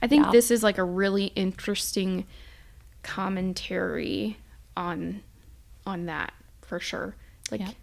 [0.00, 0.32] I think Yeah.
[0.32, 2.26] this is like a really interesting
[3.02, 4.36] commentary
[4.76, 5.22] on
[5.86, 6.32] on that
[6.62, 7.14] for sure.
[7.50, 7.74] Like Yep.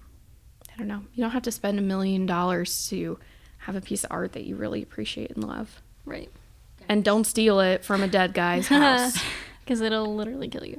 [0.73, 1.01] I don't know.
[1.13, 3.17] You don't have to spend a million dollars to
[3.59, 5.81] have a piece of art that you really appreciate and love.
[6.05, 6.29] Right.
[6.88, 9.18] And don't steal it from a dead guy's house.
[9.66, 10.77] Because it'll literally kill you.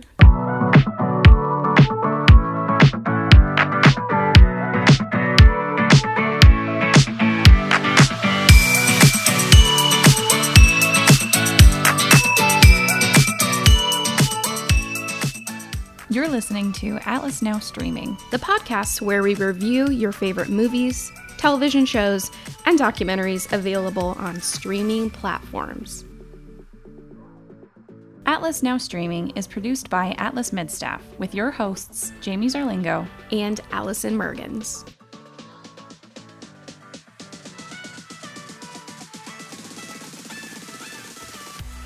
[16.16, 18.16] You're listening to Atlas Now Streaming.
[18.30, 22.30] the podcast where we review your favorite movies, television shows,
[22.64, 26.06] and documentaries available on streaming platforms.
[28.24, 33.06] Atlas Now Streaming is produced by Atlas MedStaff with your hosts, Jamie Zarlingo.
[33.30, 34.88] And Allison Mergens.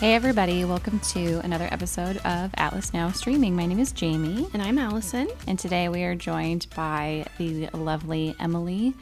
[0.01, 3.55] Hey, everybody, welcome to another episode of Atlas Now Streaming.
[3.55, 5.29] My name is Jamie, And I'm Allison.
[5.47, 8.95] and today we are joined by the lovely Emily,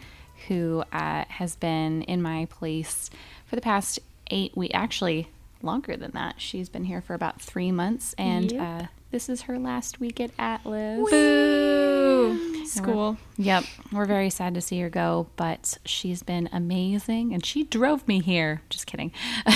[0.48, 3.10] who uh, has been in my place
[3.46, 4.00] for the past
[4.32, 5.28] eight weeks, actually,
[5.62, 6.40] longer than that.
[6.40, 8.60] She's been here for about three months, and Yep.
[8.60, 11.08] uh, this is her last week at Atlas.
[11.08, 12.66] Boo!
[12.66, 13.16] School.
[13.36, 13.64] Yep.
[13.92, 18.20] We're very sad to see her go, but she's been amazing and she drove me
[18.20, 18.60] here.
[18.68, 19.10] Just kidding.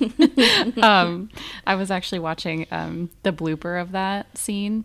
[0.82, 1.30] um,
[1.66, 4.84] I was actually watching um, the blooper of that scene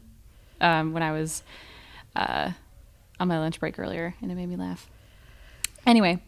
[0.59, 1.43] um, when I was
[2.15, 2.51] uh,
[3.19, 4.89] on my lunch break earlier, and it made me laugh.
[5.85, 6.19] Anyway,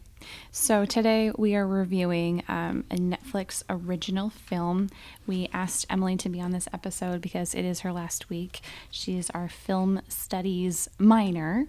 [0.50, 4.90] so today we are reviewing um, a Netflix original film.
[5.26, 8.60] We asked Emily to be on this episode because it is her last week.
[8.90, 11.66] She's our film studies minor,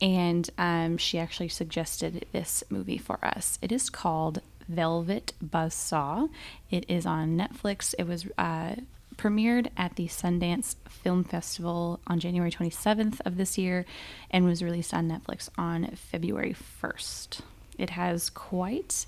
[0.00, 3.58] and um, she actually suggested this movie for us.
[3.62, 6.28] It is called Velvet Buzzsaw.
[6.70, 7.94] It is on Netflix.
[7.98, 8.76] It was uh,
[9.16, 13.84] premiered at the Sundance Film Festival on January 27th of this year
[14.30, 17.40] and was released on Netflix on February 1st.
[17.78, 19.06] It has quite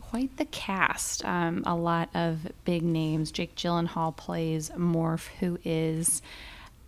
[0.00, 1.24] quite the cast.
[1.24, 3.30] Um, a lot of big names.
[3.30, 6.20] Jake Gyllenhaal plays Morf, who is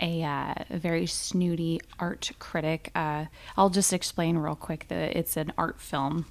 [0.01, 2.91] a, uh, very snooty art critic.
[2.97, 6.27] Uh, I'll just explain real quick that it's an art film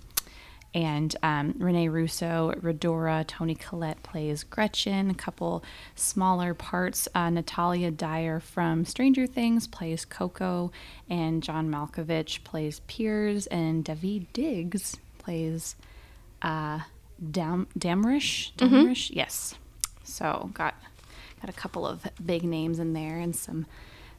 [0.73, 5.09] and um, Rene Russo, Rhodora, Toni Collette plays Gretchen.
[5.09, 5.63] A couple
[5.95, 7.07] smaller parts.
[7.13, 10.71] Uh, Natalia Dyer from Stranger Things plays Coco,
[11.09, 15.75] and John Malkovich plays Piers, and David Diggs plays
[16.41, 16.79] uh,
[17.31, 18.53] Dam- Damrish.
[18.55, 19.55] Damrish, yes.
[20.03, 20.75] So got
[21.41, 23.65] got a couple of big names in there, and some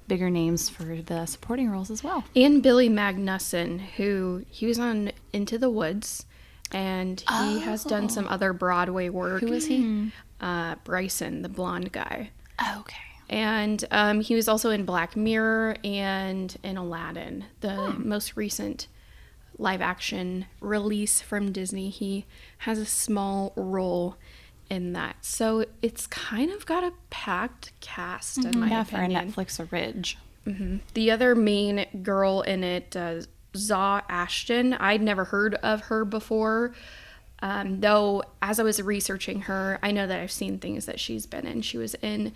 [0.08, 2.24] bigger names for the supporting roles as well.
[2.36, 6.26] And Billy Magnussen, who he was on Into the Woods,
[6.72, 9.40] and he has done some other Broadway work.
[9.40, 10.10] Who is he?
[10.40, 12.30] Uh, Bryson, the blonde guy.
[12.78, 12.96] Okay.
[13.28, 18.88] And um, he was also in Black Mirror and in Aladdin, the most recent
[19.58, 21.88] live action release from Disney.
[21.88, 22.26] He
[22.58, 24.16] has a small role
[24.68, 25.16] in that.
[25.24, 29.32] So it's kind of got a packed cast, in my Yeah, for a opinion.
[29.32, 30.18] Netflix a Ridge.
[30.94, 33.20] The other main girl in it, uh,
[33.54, 36.74] Zawe Ashton, I'd never heard of her before.
[37.40, 41.26] Um, though, as I was researching her, I know that I've seen things that she's
[41.26, 41.62] been in.
[41.62, 42.32] She was in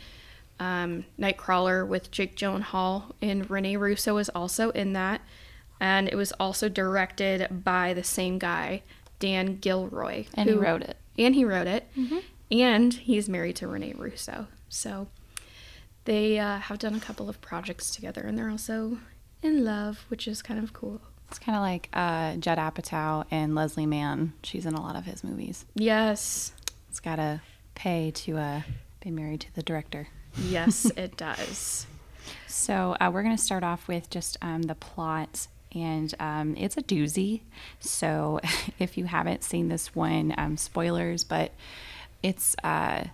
[0.58, 5.20] um, Nightcrawler with Jake Gyllenhaal, and Rene Russo was also in that.
[5.78, 8.82] And it was also directed by the same guy,
[9.20, 10.26] Dan Gilroy.
[10.34, 10.96] And he who- wrote it.
[11.18, 11.86] And he wrote it.
[12.50, 14.48] And he's married to Rene Russo.
[14.68, 15.08] So
[16.04, 18.98] they uh, have done a couple of projects together, and they're also
[19.46, 21.00] in love, which is kind of cool.
[21.28, 24.32] It's kind of like uh, Judd Apatow and Leslie Mann.
[24.42, 25.64] She's in a lot of his movies.
[25.74, 26.52] Yes,
[26.88, 27.40] It's got to
[27.74, 28.60] pay to uh,
[29.00, 30.08] be married to the director.
[30.38, 31.86] yes, it does.
[32.46, 36.76] So uh, we're going to start off with just um, the plot, and um, it's
[36.76, 37.40] a doozy.
[37.80, 38.40] So
[38.78, 41.52] if you haven't seen this one, um, spoilers, but
[42.22, 43.04] it's uh,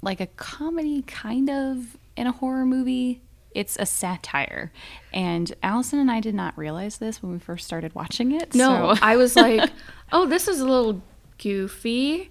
[0.00, 3.20] like a comedy, kind of in a horror movie.
[3.52, 4.72] It's a satire,
[5.12, 8.54] and Allison and I did not realize this when we first started watching it.
[8.54, 9.70] No, so- I was like,
[10.12, 11.02] oh, this is a little
[11.42, 12.30] goofy.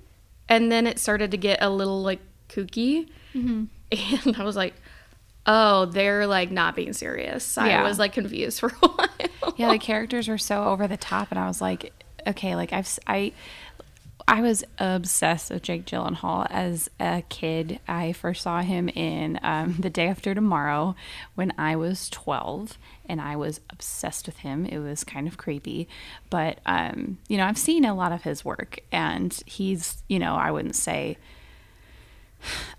[0.49, 2.19] And then it started to get a little like
[2.49, 3.09] kooky.
[3.35, 3.65] Mm-hmm.
[4.25, 4.73] And I was like,
[5.45, 7.57] oh, they're like not being serious.
[7.57, 7.83] I Yeah.
[7.83, 9.53] was like confused for a while.
[9.57, 11.91] yeah the characters were so over the top and i was like
[12.27, 13.31] okay like i've i
[14.29, 17.79] I was obsessed with Jake Gyllenhaal as a kid.
[17.87, 20.95] I first saw him in um, The Day After Tomorrow
[21.35, 22.77] when I was 12,
[23.07, 24.65] and I was obsessed with him.
[24.65, 25.87] It was kind of creepy,
[26.29, 30.35] but um, you know, I've seen a lot of his work, and he's, you know,
[30.35, 31.17] I wouldn't say.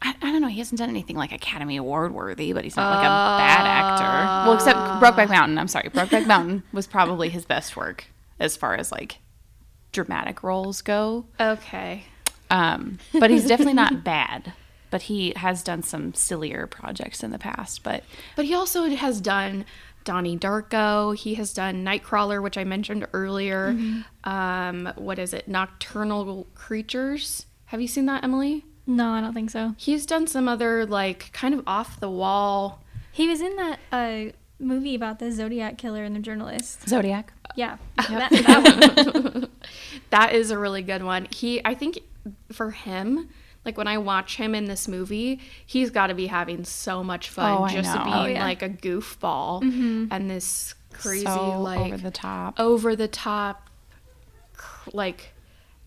[0.03, 0.49] I, I don't know.
[0.49, 4.49] He hasn't done anything like Academy Award worthy, but he's not like a bad actor.
[4.49, 5.59] Well, except Brokeback Mountain.
[5.59, 8.05] I'm sorry, Brokeback Mountain was probably his best work
[8.39, 9.19] as far as like
[9.99, 11.25] dramatic roles go.
[11.41, 12.05] Okay.
[12.51, 14.53] Um, but he's definitely not bad.
[14.91, 17.83] But he has done some sillier projects in the past.
[17.83, 18.05] But
[18.37, 19.65] But he also has done
[20.05, 21.17] Donnie Darko.
[21.17, 23.77] He has done Nightcrawler, which I mentioned earlier.
[24.23, 25.49] Um, what is it?
[25.49, 27.47] Nocturnal Creatures.
[27.67, 28.65] Have you seen that, Emily?
[28.87, 29.75] No, I don't think so.
[29.77, 32.83] He's done some other like kind of off the wall.
[33.13, 36.89] He was in that uh, movie about the Zodiac killer and the journalist.
[36.89, 37.33] Zodiac.
[37.57, 39.49] Yeah, that, that one.
[40.11, 41.27] That is a really good one.
[41.31, 41.99] He, I think,
[42.53, 43.29] for him,
[43.67, 47.29] like when I watch him in this movie, he's got to be having so much
[47.29, 48.43] fun Oh, just being Oh, yeah.
[48.45, 49.63] like a goofball
[50.11, 52.59] and this crazy so like over the top.
[52.59, 53.69] over the top
[54.95, 55.35] like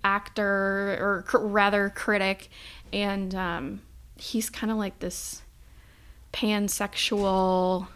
[0.03, 2.49] actor or cr- rather critic
[2.93, 3.81] and um
[4.17, 5.41] he's kind of like this
[6.33, 7.87] pansexual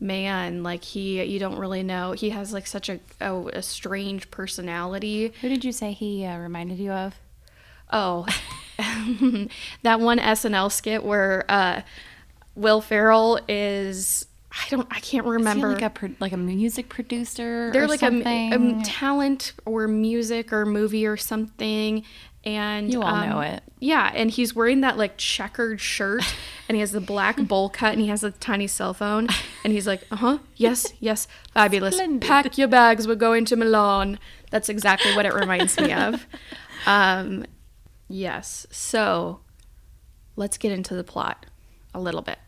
[0.00, 4.30] man like he you don't really know he has like such a a, a strange
[4.30, 7.14] personality Who did you say he uh, reminded you of?
[7.92, 8.26] oh
[9.82, 11.82] that one SNL skit where uh
[12.54, 17.70] Will Ferrell is I don't I can't remember like a pro- like a music producer.
[17.72, 22.04] they're or like a, a talent or music or movie or something
[22.44, 23.62] and You all um, know it.
[23.80, 26.22] yeah and he's wearing that like checkered shirt
[26.68, 29.28] and he has the black bowl cut and he has a tiny cell phone
[29.64, 32.26] and he's like uh-huh yes yes fabulous Splendid.
[32.26, 34.18] pack your bags we're going to milan
[34.50, 36.26] that's exactly what it reminds me of
[36.86, 37.44] um
[38.08, 39.40] yes so
[40.36, 41.46] let's get into the plot
[41.92, 42.38] a little bit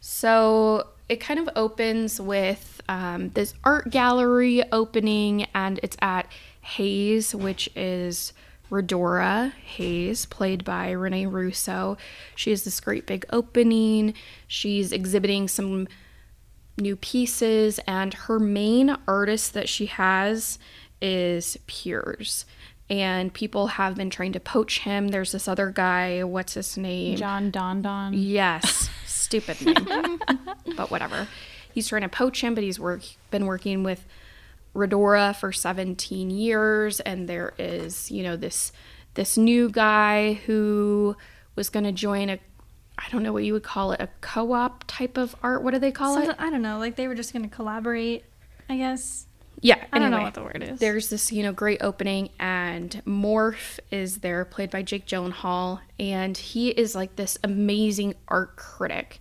[0.00, 6.26] so it kind of opens with um, this art gallery opening, and it's at
[6.62, 8.32] Haze, which is
[8.74, 11.96] Rhodora Haze, played by Rene Russo.
[12.34, 14.14] She has this great big opening.
[14.48, 15.86] She's exhibiting some
[16.76, 20.58] new pieces, and her main artist that she has
[21.00, 22.46] is Piers.
[22.90, 25.08] And people have been trying to poach him.
[25.08, 27.16] There's this other guy, what's his name?
[27.16, 28.12] Jon Dondon.
[28.12, 30.20] Yes, stupid name,
[30.76, 31.28] but whatever.
[31.72, 34.04] He's trying to poach him, but he's work been working with
[34.74, 38.72] Rhodora for 17 years, and there is you know this
[39.14, 41.16] this new guy who
[41.56, 42.38] was going to join a
[42.98, 45.62] I don't know what you would call it a co-op type of art.
[45.62, 46.36] What do they call Something- it?
[46.38, 46.78] I don't know.
[46.78, 48.24] Like they were just gonna collaborate.
[48.68, 49.26] I guess.
[49.60, 50.78] Yeah, I don't know what the word is.
[50.78, 56.36] There's this, you know, great opening, and Morf is there, played by Jake Gyllenhaal, and
[56.36, 59.20] he is like this amazing art critic,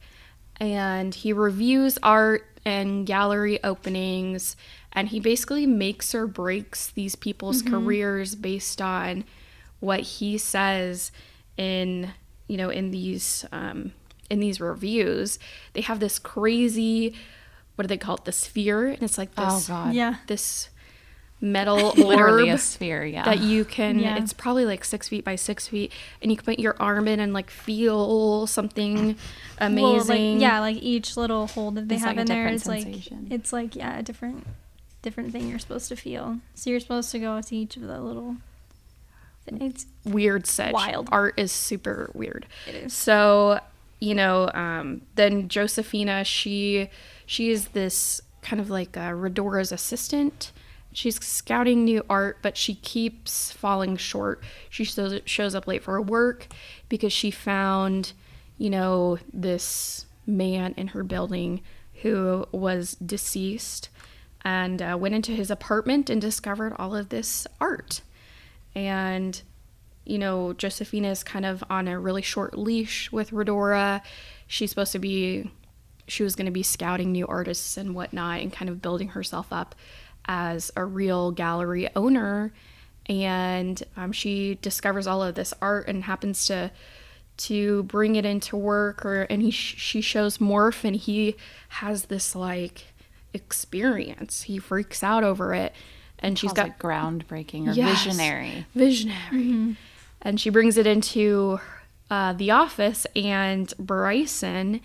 [0.59, 4.55] and he reviews art and gallery openings,
[4.91, 9.23] and he basically makes or breaks these people's careers based on
[9.79, 11.11] what he says
[11.57, 12.11] in,
[12.47, 13.91] you know, in these um,
[14.29, 15.39] in these reviews.
[15.73, 17.15] They have this crazy,
[17.75, 18.25] what do they call it?
[18.25, 19.93] The sphere, and it's like this, Oh this God.
[19.93, 20.15] Yeah.
[20.27, 20.69] this
[21.43, 23.03] metal Literally a sphere.
[23.05, 23.25] Yeah.
[23.25, 24.17] that you can Yeah.
[24.17, 25.91] it's probably like six feet by six feet
[26.21, 29.17] and you can put your arm in and like feel something
[29.59, 32.49] amazing Well, like, yeah, like each little hole that they It's have like in there
[32.49, 34.47] different like it's like yeah, a different
[35.01, 36.39] different thing you're supposed to feel.
[36.55, 38.37] So you're supposed to go to each of the little.
[39.45, 41.09] It's weird sedge Wild.
[41.11, 42.93] art is super weird It is.
[42.93, 43.59] so
[43.99, 46.89] you know um, then josephina she
[47.25, 50.53] she is this kind of like uh, rhodora's assistant
[50.93, 54.43] she's scouting new art but she keeps falling short.
[54.69, 56.47] She shows, shows up late for work
[56.89, 58.13] because she found
[58.57, 61.61] you know this man in her building
[62.01, 63.89] who was deceased
[64.45, 68.01] and uh, went into his apartment and discovered all of this art.
[68.75, 69.41] And
[70.05, 74.01] you know josephina is kind of on a really short leash with rhodora
[74.47, 75.49] she's supposed to be
[76.07, 79.47] she was going to be scouting new artists and whatnot and kind of building herself
[79.51, 79.75] up
[80.25, 82.53] as a real gallery owner
[83.07, 86.71] and um, she discovers all of this art and happens to
[87.35, 91.35] to bring it into work or and he she shows morf and he
[91.69, 92.85] has this like
[93.33, 95.73] experience he freaks out over it
[96.19, 98.05] and she's got groundbreaking or Yes.
[98.05, 98.65] visionary.
[98.73, 99.75] visionary.
[100.21, 101.59] And she brings it into
[102.09, 104.79] uh, the office, and Bryson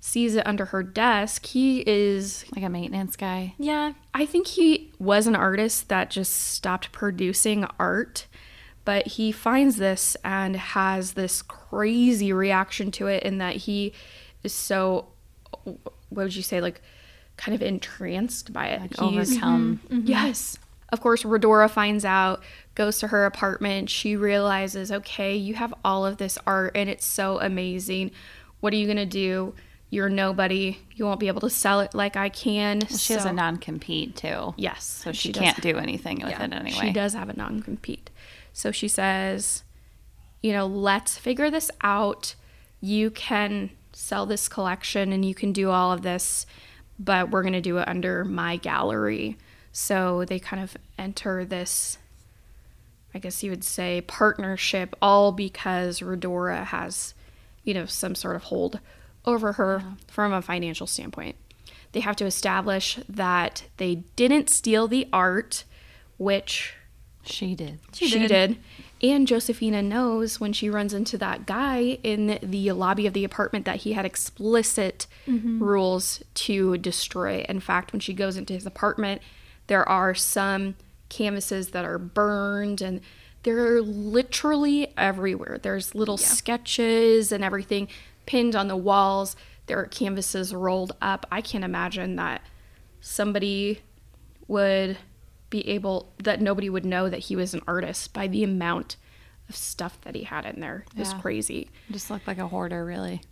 [0.00, 1.46] sees it under her desk.
[1.46, 3.54] He is, Like a maintenance guy.
[3.58, 8.26] yeah, I think he was an artist that just stopped producing art,
[8.84, 13.92] But he finds this and has this crazy reaction to it, in that he
[14.42, 15.08] is so,
[15.64, 15.76] what
[16.10, 16.80] would you say, like
[17.36, 18.80] kind of entranced by it.
[18.80, 19.80] Like He's- overcome.
[19.84, 19.96] Mm-hmm.
[19.98, 20.06] Mm-hmm.
[20.08, 20.58] Yes.
[20.90, 22.42] Of course, Rhodora finds out,
[22.74, 23.90] goes to her apartment.
[23.90, 28.10] She realizes, okay, you have all of this art and it's so amazing.
[28.60, 29.54] What are you going to do?
[29.90, 30.78] You're nobody.
[30.94, 32.86] You won't be able to sell it like I can.
[32.86, 34.54] She has So- a non compete too.
[34.56, 34.84] Yes.
[34.84, 36.78] So she, does can't do anything with yeah, it anyway.
[36.78, 38.10] She does have a non compete.
[38.52, 39.62] So she says,
[40.42, 42.34] you know, let's figure this out.
[42.80, 46.46] You can sell this collection and you can do all of this,
[46.98, 49.36] but we're going to do it under my gallery.
[49.72, 51.98] So they kind of enter this,
[53.14, 57.14] I guess you would say, partnership, all because Rhodora has,
[57.64, 58.80] you know, some sort of hold
[59.28, 61.36] over her from a financial standpoint.
[61.92, 65.64] They have to establish that they didn't steal the art,
[66.16, 66.74] which
[67.24, 67.78] She did.
[67.92, 68.28] she, She did.
[68.28, 68.58] did.
[69.00, 73.64] And Josephina knows when she runs into that guy in the lobby of the apartment
[73.66, 75.62] that he had explicit mm-hmm.
[75.62, 77.44] rules to destroy.
[77.48, 79.22] In fact, when she goes into his apartment,
[79.68, 80.74] there are some
[81.10, 83.00] canvases that are burned and
[83.44, 85.58] they're literally everywhere.
[85.62, 87.88] There's little sketches and everything
[88.28, 89.34] pinned on the walls.
[89.66, 91.26] There are canvases rolled up.
[91.32, 92.42] I can't imagine that
[93.00, 93.80] somebody
[94.46, 94.98] would
[95.50, 98.96] be able that nobody would know that he was an artist by the amount
[99.48, 100.84] of stuff that he had in there.
[100.92, 101.20] It was Yeah.
[101.20, 101.70] crazy.
[101.90, 103.22] Just looked like a hoarder, really.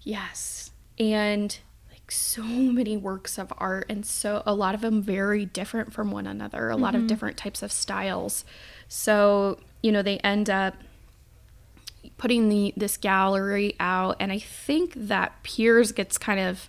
[0.00, 0.72] Yes.
[0.98, 1.56] And
[1.88, 6.10] like so many works of art and so a lot of them very different from
[6.10, 7.06] one another, a lot of mm-hmm.
[7.06, 8.44] different types of styles.
[8.88, 10.74] So, you know, they end up
[12.18, 16.68] putting the this gallery out and I think that Piers gets kind of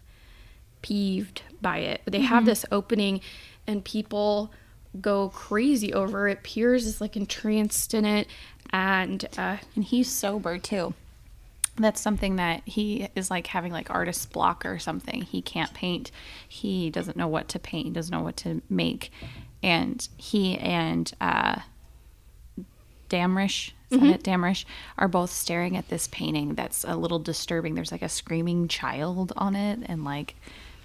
[0.81, 2.01] peeved by it.
[2.05, 3.21] They have this opening
[3.67, 4.51] and people
[4.99, 6.43] go crazy over it.
[6.43, 8.27] Piers is like entranced in it
[8.71, 10.93] and uh And he's sober too.
[11.77, 15.21] That's something that he is like having like artist's block or something.
[15.21, 16.11] He can't paint.
[16.47, 17.87] He doesn't know what to paint.
[17.87, 19.11] He doesn't know what to make.
[19.63, 21.61] And he and uh,
[23.09, 24.09] Damrish, that mm-hmm.
[24.09, 24.23] it?
[24.23, 24.65] Damrish,
[24.97, 27.75] are both staring at this painting that's a little disturbing.
[27.75, 30.35] There's like a screaming child on it, and like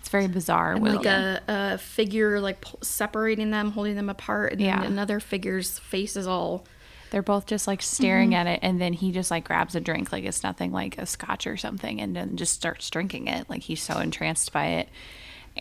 [0.06, 0.74] it's very bizarre.
[0.74, 4.82] and like a, a figure like separating them, holding them apart, and Yeah.
[4.84, 6.64] another figure's face is all.
[7.10, 8.46] They're both just like staring mm-hmm.
[8.46, 11.06] at it, and then he just like grabs a drink, like it's nothing like a
[11.06, 13.50] scotch or something, and then just starts drinking it.
[13.50, 14.88] Like he's so entranced by it.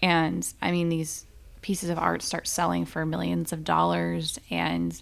[0.01, 1.25] And I mean, these
[1.61, 5.01] pieces of art start selling for millions of dollars, and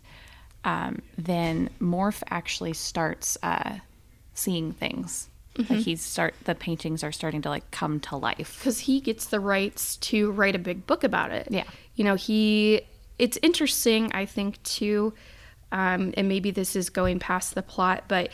[0.64, 3.78] um, then Morf actually starts uh,
[4.34, 5.30] seeing things.
[5.56, 8.58] Like he's start the paintings are starting to like come to life.
[8.60, 11.48] because he gets the rights to write a big book about it.
[11.52, 11.66] Yeah.
[11.96, 12.82] You know, he,
[13.20, 15.14] it's interesting, I think, too,
[15.72, 18.30] um, and maybe this is going past the plot, but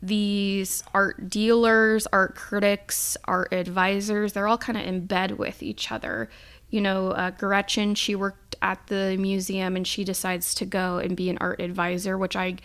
[0.00, 5.90] these art dealers, art critics, art advisors, they're all kind of in bed with each
[5.90, 6.28] other.
[6.72, 11.16] You know, uh, Gretchen, she worked at the museum and she decides to go and
[11.16, 12.56] be an art advisor, which I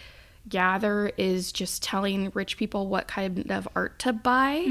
[0.49, 4.65] gather is just telling rich people what kind of art to buy.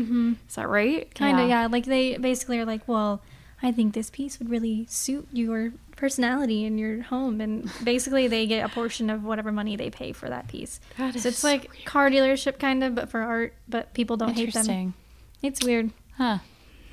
[0.48, 1.14] Is that right?
[1.14, 1.62] Kind of, Yeah.
[1.62, 1.66] yeah.
[1.70, 3.22] Like they basically are like, well,
[3.62, 8.46] I think this piece would really suit your personality in your home, and basically they
[8.46, 10.78] get a portion of whatever money they pay for that piece.
[10.98, 13.54] That so is it's like car dealership kind of, but for art.
[13.68, 14.60] But people don't hate them.
[14.60, 14.94] Interesting,
[15.42, 15.90] It's weird.
[16.16, 16.38] huh?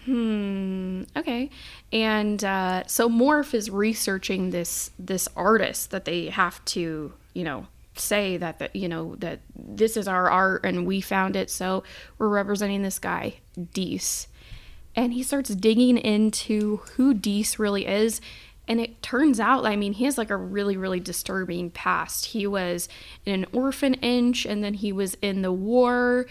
[0.06, 1.04] Hmm.
[1.16, 1.50] Okay.
[1.92, 7.68] And uh, so Morf is researching this this artist that they have to, you know,
[7.96, 11.84] say that that you know that this is our art and we found it, so
[12.18, 13.36] we're representing this guy,
[13.74, 14.28] Dease.
[14.96, 18.22] And he starts digging into who Dease really is.
[18.68, 22.28] And it turns out, I mean, he has like a really, really disturbing past.
[22.28, 22.88] He was
[23.26, 26.28] in an orphanage and then he was in the war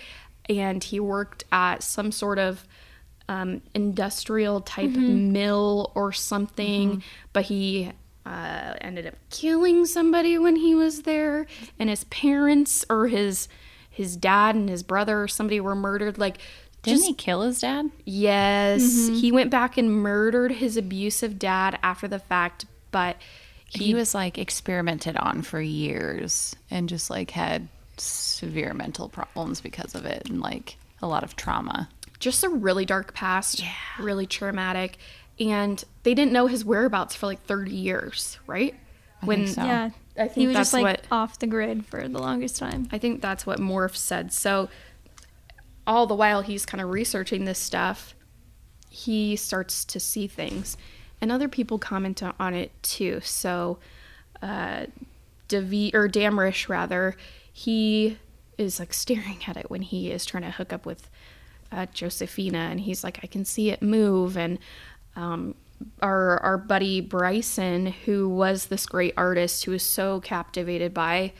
[0.48, 2.64] and he worked at some sort of
[3.32, 7.90] um, industrial type mill or something, but he
[8.26, 11.46] uh, ended up killing somebody when he was there,
[11.78, 13.48] and his parents or his
[13.90, 16.18] his dad and his brother or somebody were murdered.
[16.18, 16.38] Like,
[16.82, 17.90] Didn't just he kill his dad?
[18.04, 23.16] yes, he went back and murdered his abusive dad after the fact, but
[23.68, 29.94] he was like experimented on for years and just like had severe mental problems because
[29.94, 31.88] of it and like a lot of trauma.
[32.22, 33.64] Just a really dark past,
[33.98, 34.96] really traumatic,
[35.40, 38.76] and they didn't know his whereabouts for like 30 years, right?
[39.24, 39.64] when so.
[39.64, 39.90] Yeah.
[40.18, 42.86] I he think was that's just like what off the grid for the longest time.
[42.92, 44.30] I think that's what Morf said.
[44.30, 44.68] So
[45.86, 48.14] all the while he's kind of researching this stuff,
[48.90, 50.76] he starts to see things,
[51.20, 53.20] and other people comment on it too.
[53.22, 53.78] So
[54.42, 54.86] uh,
[55.48, 57.16] Devi or Damrish rather,
[57.50, 58.18] he
[58.58, 61.08] is like staring at it when he is trying to hook up with
[61.72, 64.58] uh, Josephina, and he's like, I can see it move, and
[65.16, 65.54] um,
[66.00, 71.32] our our buddy Bryson, who was this great artist who was so captivated by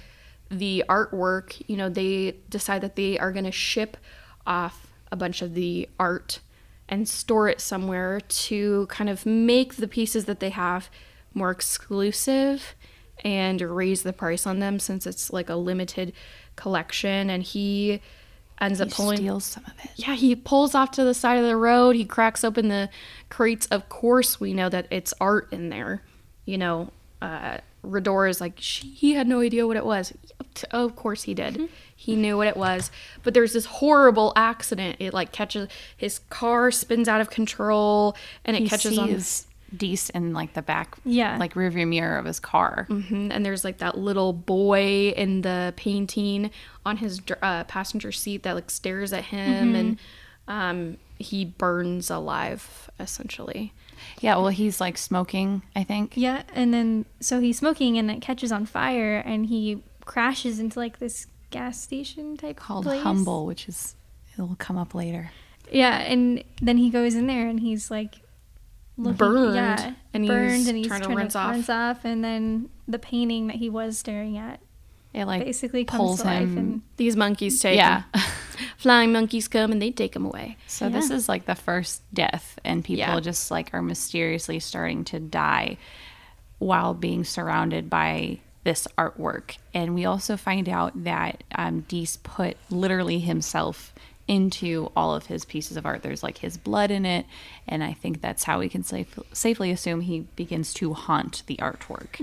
[0.51, 3.97] the artwork, you know, they decide that they are going to ship
[4.47, 6.41] off a bunch of the art
[6.89, 10.91] and store it somewhere to kind of make the pieces that they have
[11.33, 12.75] more exclusive
[13.25, 16.13] and raise the price on them since it's like a limited
[16.57, 18.01] collection and he
[18.61, 19.91] ends up pulling steals some of it.
[19.97, 21.97] yeah, he pulls off to the side of the road.
[21.97, 22.89] He cracks open the
[23.29, 23.67] crates.
[23.67, 26.03] Of course, we know that it's art in there.
[26.45, 26.91] You know,
[27.21, 30.13] uh, Rador is like, he had no idea what it was.
[30.73, 31.69] Oh, of course he did.
[31.97, 32.91] He knew what it was.
[33.23, 34.97] But there's this horrible accident.
[34.99, 39.21] It like catches his car spins out of control and it He catches on.
[39.77, 41.37] Dease in like the back, Yeah.
[41.39, 42.87] like rearview mirror of his car.
[42.91, 46.51] Mhm, And there's like that little boy in the painting
[46.85, 49.99] on his uh, passenger seat that like stares at him and
[50.49, 53.73] um, he burns alive essentially.
[54.21, 56.15] Yeah, well, he's like smoking, I think.
[56.17, 60.79] Yeah, and then so he's smoking and it catches on fire and he crashes into
[60.79, 63.03] like this gas station type Called place.
[63.03, 63.95] Humble, which is
[64.35, 65.31] it'll come up later.
[65.71, 68.17] Yeah, and then he goes in there and he's like
[68.97, 71.51] looking, Burned, yeah, and burned, he's and he's trying to trying rinse to off.
[71.53, 74.61] rinse off, and then the painting that he was staring at
[75.15, 76.59] It like basically comes pulls to life him.
[76.59, 78.03] and These monkeys take yeah.
[78.15, 78.23] him.
[78.77, 80.57] Flying monkeys come and they take him away.
[80.67, 83.21] So this is like the first death, and people Yeah.
[83.21, 85.79] just like are mysteriously starting to die
[86.59, 89.57] while being surrounded by this artwork.
[89.75, 93.93] And we also find out that um, Dease put literally himself
[94.29, 96.03] into all of his pieces of art.
[96.03, 97.27] There's like his blood in it,
[97.67, 101.57] and I think that's how we can safe, safely assume he begins to haunt the
[101.57, 102.21] artwork.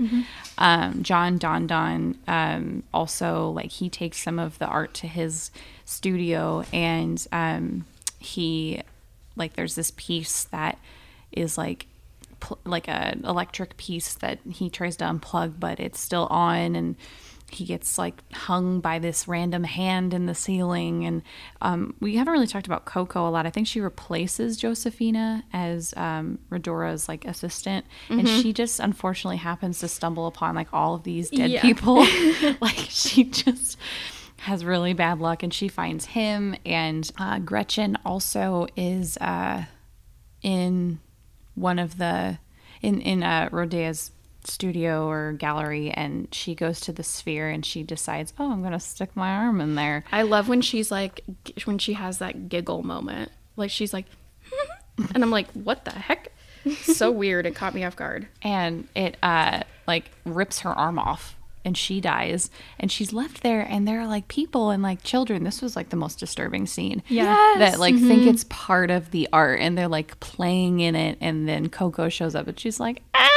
[0.58, 5.50] Um, Jon Dondon um, also like he takes some of the art to his
[5.84, 7.84] studio, and um,
[8.18, 8.82] he
[9.36, 10.78] like there's this piece that
[11.32, 11.86] is like
[12.40, 16.96] pl- like a electric piece that he tries to unplug but it's still on and
[17.52, 21.22] he gets like hung by this random hand in the ceiling and
[21.60, 23.46] um, we haven't really talked about coco a lot.
[23.46, 29.80] I think she replaces josephina as um, rhodora's like assistant and she just unfortunately happens
[29.80, 31.62] to stumble upon like all of these dead Yeah.
[31.62, 32.04] people.
[32.60, 33.76] Like she just
[34.38, 39.64] has really bad luck and she finds him and uh, gretchen also is uh,
[40.42, 40.98] in
[41.54, 42.38] one of the
[42.82, 44.10] in in uh, Rodea's
[44.44, 48.80] studio or gallery, and she goes to the sphere and she decides, oh, I'm gonna
[48.80, 50.04] stick my arm in there.
[50.12, 51.20] I love when she's like
[51.64, 53.30] when she has that giggle moment.
[53.56, 54.06] Like she's like
[55.14, 56.32] and I'm like, what the heck?
[56.82, 57.46] so weird.
[57.46, 58.28] It caught me off guard.
[58.42, 62.48] and it uh like rips her arm off and she dies
[62.78, 65.90] and she's left there and there are like people and like children this was like
[65.90, 67.54] the most disturbing scene Yeah.
[67.58, 71.46] that like think it's part of the art and they're like playing in it and
[71.46, 73.28] then coco shows up and she's like ah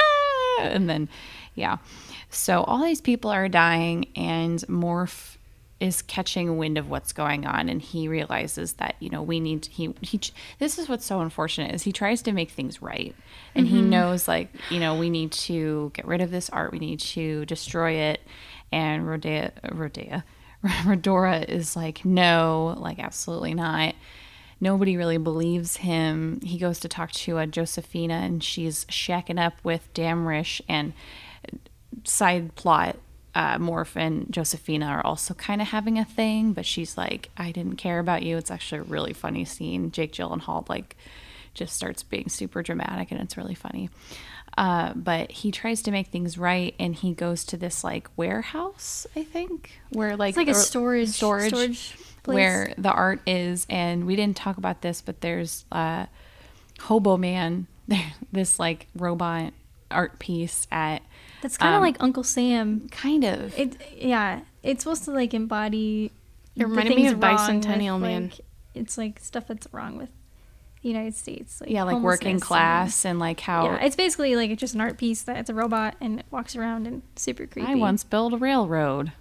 [0.60, 1.10] and then
[1.56, 1.78] yeah.
[2.30, 5.38] So all these people are dying and morf
[5.80, 9.64] is catching wind of what's going on and he realizes that you know we need
[9.64, 10.20] to, he he
[10.58, 13.16] this is what's so unfortunate is he tries to make things right.
[13.54, 13.90] And he mm-hmm.
[13.90, 17.46] knows like you know we need to get rid of this art we need to
[17.46, 18.22] destroy it.
[18.72, 20.24] And Rodea Rodea
[20.64, 23.94] Rhodora is like no like absolutely not
[24.60, 29.54] nobody really believes him he goes to talk to uh, Josephina and she's shacking up
[29.64, 30.94] with Damrish and
[32.04, 32.98] side plot
[33.36, 37.52] uh, Morf and Josephina are also kind of having a thing, but she's like, I
[37.52, 38.38] didn't care about you.
[38.38, 39.92] It's actually a really funny scene.
[39.92, 40.96] Jake Gyllenhaal like
[41.54, 43.90] just starts being super dramatic, and it's really funny.
[44.56, 49.08] Uh, but he tries to make things right, and he goes to this like warehouse,
[49.16, 52.36] I think, where like it's like a storage storage, storage place.
[52.36, 53.66] where the art is.
[53.70, 56.08] And we didn't talk about this, but there's uh,
[56.82, 57.68] Hobo Man,
[58.32, 59.54] this like robot
[59.92, 61.04] art piece at
[61.42, 62.88] that's kind of um, like Uncle Sam.
[62.90, 66.12] kind of It yeah, it's supposed to like embody.
[66.56, 68.24] It reminded me of Bicentennial with, Man.
[68.24, 68.42] Like,
[68.74, 70.10] it's like stuff that's wrong with
[70.82, 71.62] the United States.
[71.62, 74.82] Like yeah like working class and like how yeah, it's basically like it's just an
[74.82, 77.72] art piece that it's a robot and it walks around and super creepy.
[77.72, 79.12] i once built a railroad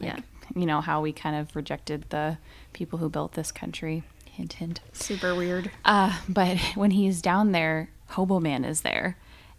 [0.00, 0.20] yeah.
[0.54, 2.38] You know how we kind of rejected the
[2.72, 4.02] people who built this country.
[4.24, 4.80] Hint hint.
[4.92, 5.70] Super weird.
[5.84, 9.16] uh, but when he's down there hobo man is there.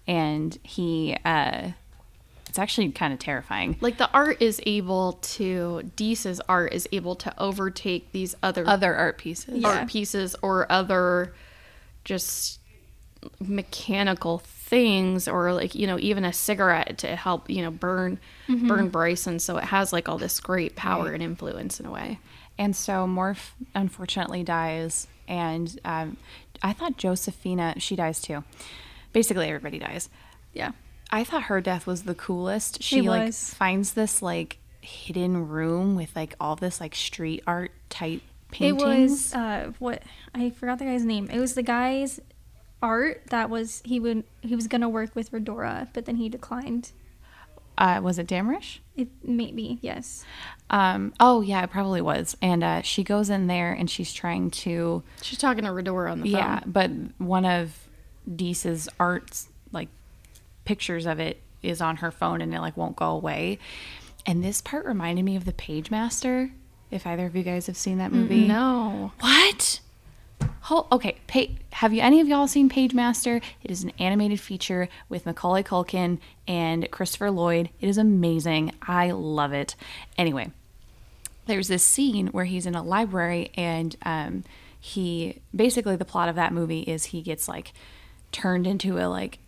[0.08, 1.72] And he uh
[2.48, 3.78] it's actually kind of terrifying.
[3.80, 8.96] Like the art is able to Dease's art is able to overtake these other other
[8.96, 9.60] art pieces.
[9.62, 9.68] Yeah.
[9.68, 11.34] art pieces or other
[12.04, 12.60] just
[13.40, 18.20] mechanical things or like you know even a cigarette to help you know burn
[18.68, 22.20] burn Bryson so it has like all this great power and influence in a way
[22.60, 26.18] And so Morf unfortunately dies, and um,
[26.62, 28.44] I thought Josephina she dies too.
[29.14, 30.10] Basically, everybody dies.
[30.54, 30.72] Yeah.
[31.10, 32.84] I thought her death was the coolest.
[32.84, 38.22] She like finds this like hidden room with like all this like street art type
[38.52, 38.84] paintings.
[38.84, 40.04] It was uh what
[40.36, 41.30] I forgot the guy's name.
[41.32, 42.20] It was the guy's
[42.82, 46.92] art that was he would he was gonna work with Rhodora, but then he declined.
[47.78, 48.80] uh, was it Damrish?
[48.98, 50.26] It maybe yes.
[50.70, 52.36] Um, oh yeah, it probably was.
[52.42, 56.22] And uh, she goes in there and she's trying to she's talking to Rhodora on
[56.22, 57.88] the phone Yeah, but one of
[58.34, 59.88] Dease's arts, like
[60.66, 63.60] pictures of it, is on her phone and it like won't go away.
[64.26, 66.52] And this part reminded me of the Pagemaster.
[66.92, 69.80] If either of you guys have seen that movie, no What?
[70.92, 71.18] Okay,
[71.72, 73.42] have you any of y'all seen Pagemaster?
[73.64, 77.70] It is an animated feature with Macaulay Culkin and Christopher Lloyd.
[77.80, 78.74] It is amazing.
[78.82, 79.76] I love it.
[80.18, 80.52] Anyway,
[81.46, 84.44] there's this scene where he's in a library and um,
[84.80, 87.74] he basically the plot of that movie is he gets like
[88.32, 89.40] turned into a like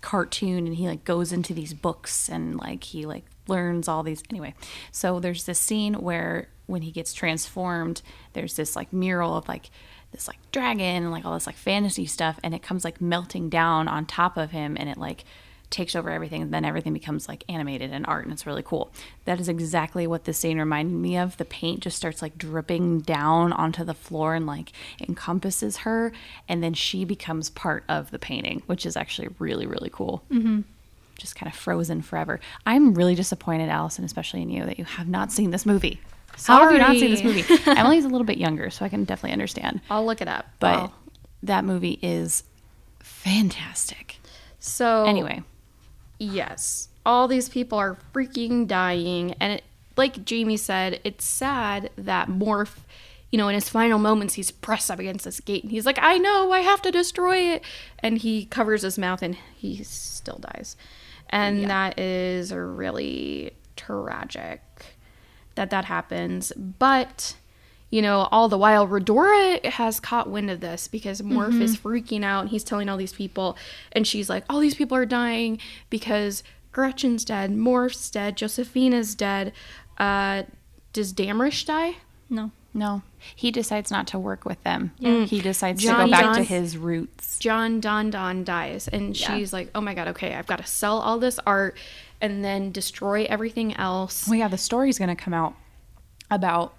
[0.00, 4.22] cartoon and he like goes into these books and like he like learns all these
[4.30, 4.54] anyway
[4.92, 8.00] so there's this scene where when he gets transformed
[8.32, 9.70] there's this like mural of like
[10.12, 13.48] this like dragon and like all this like fantasy stuff and it comes like melting
[13.48, 15.24] down on top of him and it like
[15.70, 18.92] takes over everything and then everything becomes like animated and art and it's really cool.
[19.24, 21.36] That is exactly what this scene reminded me of.
[21.36, 26.12] The paint just starts like dripping down onto the floor and like encompasses her
[26.48, 30.22] and then she becomes part of the painting which is actually really really cool.
[30.30, 30.62] Mm-hmm.
[31.16, 32.40] just kind of frozen forever.
[32.66, 36.00] I'm really disappointed allison especially in you that you have not seen this movie
[36.46, 37.44] how have you not seen this movie.
[37.70, 39.80] Emily's a little bit younger so i can definitely understand.
[39.90, 40.46] I'll look it up.
[40.58, 40.94] But I'll-
[41.42, 42.44] that movie is
[43.00, 44.16] fantastic.
[44.58, 45.42] So anyway.
[46.18, 49.64] yes all these people are freaking dying and it,
[49.96, 52.76] like jamie said it's sad that morf
[53.32, 55.98] you know in his final moments he's pressed up against this gate and he's like
[56.02, 57.62] i know i have to destroy it
[58.00, 60.76] and he covers his mouth and he still dies.
[61.30, 64.60] And that is really tragic
[65.60, 67.34] that that happens but
[67.92, 72.22] you know, all the while, Rhodora has caught wind of this because Morf is freaking
[72.24, 72.42] out.
[72.42, 73.56] And he's telling all these people,
[73.90, 75.58] and she's like, all these people are dying
[75.90, 79.52] because Gretchen's dead, Morf's dead, Josephina's dead.
[79.98, 80.44] Uh,
[80.92, 81.96] does Damrish die?
[82.28, 82.52] No.
[82.72, 83.02] No,
[83.34, 84.92] he decides not to work with them.
[85.00, 85.24] Yeah.
[85.24, 87.40] He decides to go back John- to his roots.
[87.40, 89.36] Jon Dondon dies, and Yeah.
[89.36, 91.76] she's like, oh my god, okay, I've got to sell all this art
[92.20, 94.26] and then destroy everything else.
[94.28, 95.54] Well, yeah, the story's going to come out
[96.30, 96.74] about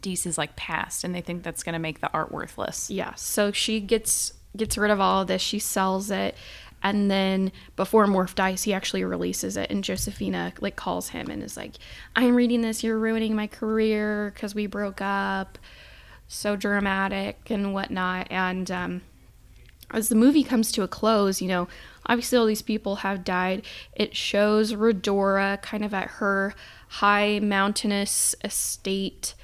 [0.00, 2.90] Dease's like past, and they think that's going to make the art worthless.
[2.90, 5.42] Yeah, so she gets gets rid of all of this.
[5.42, 6.36] She sells it,
[6.82, 9.70] and then before Morf dies, he actually releases it.
[9.70, 11.74] And Josephina like calls him and is like,
[12.14, 12.84] "I'm reading this.
[12.84, 15.58] You're ruining my career because we broke up."
[16.30, 18.26] So dramatic and whatnot.
[18.30, 19.02] And um,
[19.92, 21.68] as the movie comes to a close, you know,
[22.06, 23.64] obviously all these people have died.
[23.94, 26.54] It shows Rhodora kind of at her
[26.88, 29.34] high mountainous estate.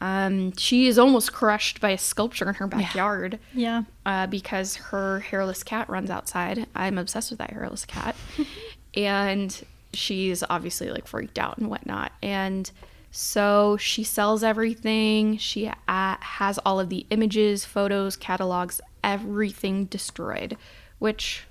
[0.00, 3.82] Um, she is almost crushed by a sculpture in her backyard Yeah.
[4.06, 6.66] uh, because her hairless cat runs outside.
[6.74, 8.14] I'm obsessed with that hairless cat.
[8.94, 9.60] and
[9.92, 12.12] she's obviously like freaked out and whatnot.
[12.22, 12.70] And
[13.10, 15.36] so she sells everything.
[15.38, 18.80] She uh, has all of the images, photos, catalogs,
[19.12, 20.56] everything destroyed,
[20.98, 21.44] which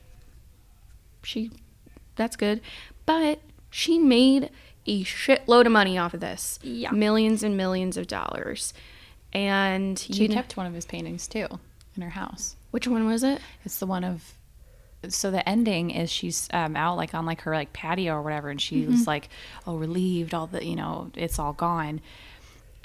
[1.23, 1.51] she,
[2.15, 2.61] that's good.
[3.05, 3.39] But
[3.69, 4.49] she made
[4.85, 6.59] a shitload of money off of this.
[6.63, 6.91] Yeah.
[6.91, 8.73] Millions and millions of dollars.
[9.33, 11.47] And She know, kept one of his paintings too
[11.95, 12.55] in her house.
[12.71, 13.39] which one was it?
[13.65, 14.33] It's the one of.
[15.09, 18.49] So the ending is she's um, out like on like her like patio or whatever,
[18.49, 19.29] and she was like,
[19.67, 22.01] "Oh, relieved, all the you know, it's all gone."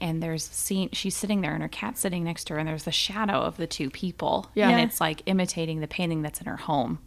[0.03, 0.89] And there's scene.
[0.93, 3.57] She's sitting there, and her cat's sitting next to her, and there's the shadow of
[3.57, 4.51] the two people.
[4.55, 4.69] Yeah.
[4.69, 6.99] and it's like imitating the painting that's in her home.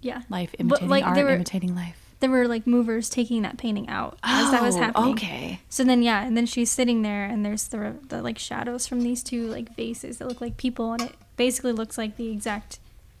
[0.00, 0.22] Yeah.
[0.28, 1.98] Life But, imitating like, art, were- imitating life.
[2.20, 5.12] There were like movers taking that painting out as that was Oh, happening.
[5.14, 5.60] okay.
[5.68, 9.00] So then yeah, and then she's sitting there and there's the the like shadows from
[9.00, 12.78] these two like vases that look like people and it basically looks like the exact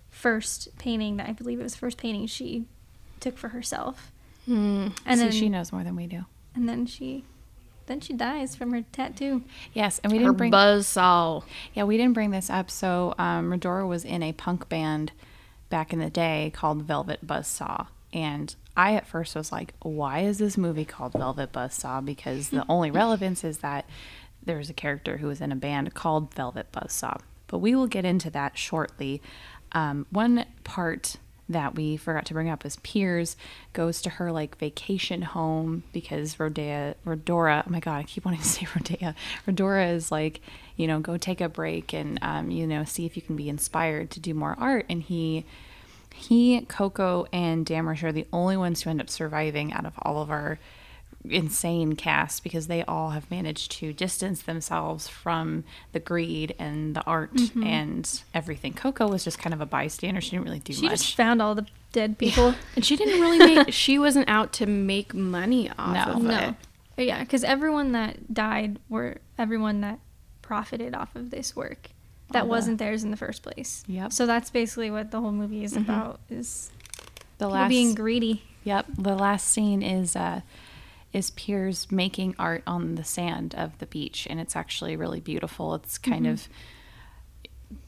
[0.08, 2.66] first painting that I believe it was the first painting she
[3.18, 4.12] took for herself.
[4.46, 4.90] Hmm.
[5.04, 6.24] And See, then she knows more than we do.
[6.54, 7.24] and then she
[7.86, 9.42] then she dies from her tattoo.
[9.72, 10.50] Yes, and we didn't bring.
[10.50, 11.42] buzz saw.
[11.74, 12.70] Yeah, we didn't bring this up.
[12.70, 15.12] So, um, Rhodora was in a punk band
[15.72, 17.86] back in the day called Velvet Buzzsaw.
[18.12, 22.04] And I at first was like, why is this movie called Velvet Buzzsaw?
[22.04, 23.86] Because the only relevance is that
[24.44, 27.20] there's a character who was in a band called Velvet Buzzsaw.
[27.46, 29.22] But we will get into that shortly.
[29.72, 31.16] Um, one part
[31.52, 33.36] that we forgot to bring up is Piers
[33.72, 38.40] goes to her like vacation home because Rodea, Rhodora, oh my god, I keep wanting
[38.40, 39.14] to say Rodea.
[39.46, 40.40] Rhodora is like,
[40.76, 43.48] you know, go take a break and um, you know, see if you can be
[43.48, 44.86] inspired to do more art.
[44.88, 45.44] And he
[46.14, 50.22] he, Coco, and Damrish are the only ones who end up surviving out of all
[50.22, 50.58] of our
[51.28, 57.02] insane cast because they all have managed to distance themselves from the greed and the
[57.04, 57.62] art Mm-hmm.
[57.64, 58.72] and everything.
[58.72, 60.20] Coco was just kind of a bystander.
[60.20, 60.98] She didn't really do She much.
[60.98, 62.54] She just found all the dead people.
[62.76, 63.72] And she didn't really make.
[63.72, 66.12] she wasn't out to make money off No.
[66.14, 66.38] of No.
[66.38, 66.54] it.
[66.96, 69.98] But yeah, because everyone that died were everyone that
[70.42, 71.90] profited off of this work
[72.32, 73.84] that All the- wasn't theirs in the first place.
[73.86, 74.12] Yep.
[74.12, 76.70] So that's basically what the whole movie is about: is
[77.38, 78.42] the last being greedy.
[78.64, 78.86] Yep.
[78.98, 80.40] The last scene is uh
[81.12, 85.74] is Piers making art on the sand of the beach and it's actually really beautiful.
[85.74, 86.32] It's kind Mm-hmm.
[86.34, 86.48] of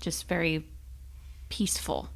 [0.00, 0.64] just very
[1.48, 2.08] peaceful.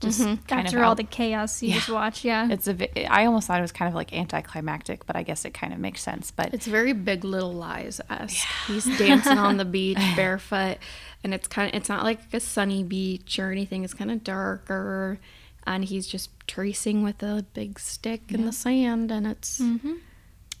[0.00, 0.52] Just Mm-hmm.
[0.52, 1.74] After all the chaos you Yeah.
[1.76, 2.48] just watch, yeah.
[2.50, 5.54] it's a I almost thought it was kind of like anticlimactic, but I guess it
[5.54, 6.30] kind of makes sense.
[6.32, 8.46] But It's very Big Little Lies esque.
[8.66, 10.78] He's dancing on the beach barefoot,
[11.22, 13.84] and it's kind of it's not like a sunny beach or anything.
[13.84, 15.20] It's kind of darker,
[15.68, 19.92] and he's just tracing with a big stick in the sand, and it's Mm-hmm.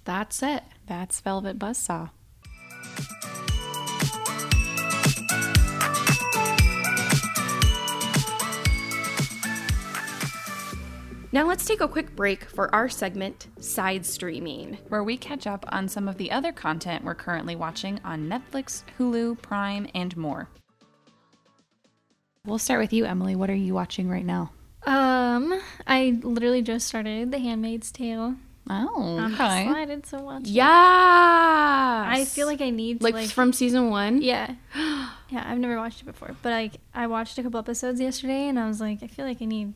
[0.04, 0.62] That's it.
[0.86, 2.10] that's Velvet Buzzsaw.
[11.34, 14.76] Now let's take a quick break for our segment side streaming.
[14.88, 18.84] where we catch up on some of the other content we're currently watching on Netflix,
[18.98, 20.50] Hulu, Prime, and more.
[22.44, 23.34] We'll start with you, Emily.
[23.34, 24.52] What are you watching right now?
[24.84, 28.34] Um, I literally just started The Handmaid's Tale.
[28.70, 29.66] Oh, I'm okay.
[29.66, 30.42] excited to watch.
[30.46, 30.66] Yeah,
[32.08, 34.22] I feel like I need to like, like, from season one.
[34.22, 35.44] yeah, yeah.
[35.44, 38.66] I've never watched it before, but like I watched a couple episodes yesterday, and I
[38.68, 39.74] was like, I feel like I need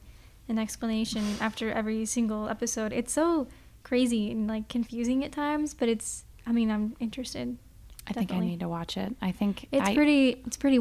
[0.48, 2.92] an explanation after every single episode.
[2.92, 3.48] It's so
[3.82, 6.24] crazy and like confusing at times, but it's.
[6.46, 7.58] I mean, I'm interested.
[8.06, 9.16] I think I need to watch it.
[9.20, 10.42] I think It's I, pretty.
[10.46, 10.78] It's pretty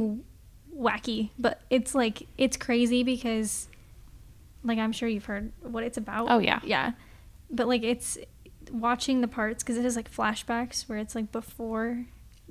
[0.78, 3.68] wacky, but it's like it's crazy because,
[4.64, 6.28] like, I'm sure you've heard what it's about.
[6.30, 6.60] Oh, yeah.
[6.64, 6.92] yeah.
[7.56, 8.18] But like, it's
[8.72, 12.06] watching the parts because it has like flashbacks where it's like before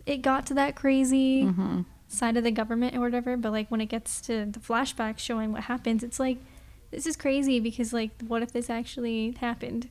[0.07, 1.83] it got to that crazy Mm-hmm.
[2.09, 3.37] side of the government or whatever.
[3.37, 6.39] But like when it gets to the flashbacks showing what happens, it's like
[6.91, 9.89] this is crazy because like what if this actually happened?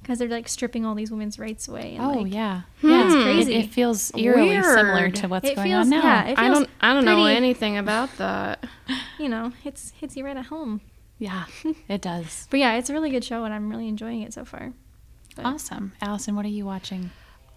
[0.00, 1.94] Because they're like stripping all these women's rights away.
[1.96, 3.54] And, Oh like, yeah, Yeah, it's It- crazy.
[3.54, 6.02] It, feels eerily similar to what's It going feels- on now.
[6.02, 8.64] yeah, it I don't I don't know anything about that.
[9.18, 10.80] you know, it's hits you right at home.
[11.22, 11.44] Yeah,
[11.88, 12.48] it does.
[12.50, 14.72] But yeah, it's a really good show, and I'm really enjoying it so far.
[15.36, 16.34] But- Awesome, Allison.
[16.34, 17.10] What are you watching?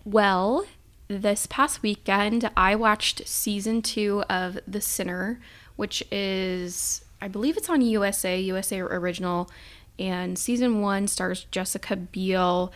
[0.06, 0.66] Well,
[1.08, 5.40] this past weekend, I watched season two of The Sinner,
[5.76, 9.50] which is, I believe it's on USA, USA Original.
[9.98, 12.72] And season one stars Jessica Biel.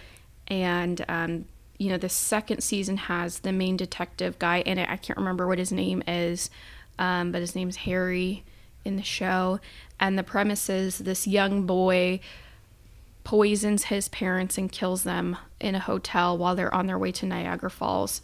[0.47, 1.45] And, um,
[1.77, 4.89] you know, the second season has the main detective guy in it.
[4.89, 6.49] I can't remember what his name is,
[6.97, 8.43] um, but his name's Harry
[8.85, 9.59] in the show.
[9.99, 12.19] And the premise is this young boy
[13.23, 17.25] poisons his parents and kills them in a hotel while they're on their way to
[17.25, 18.21] Niagara Falls.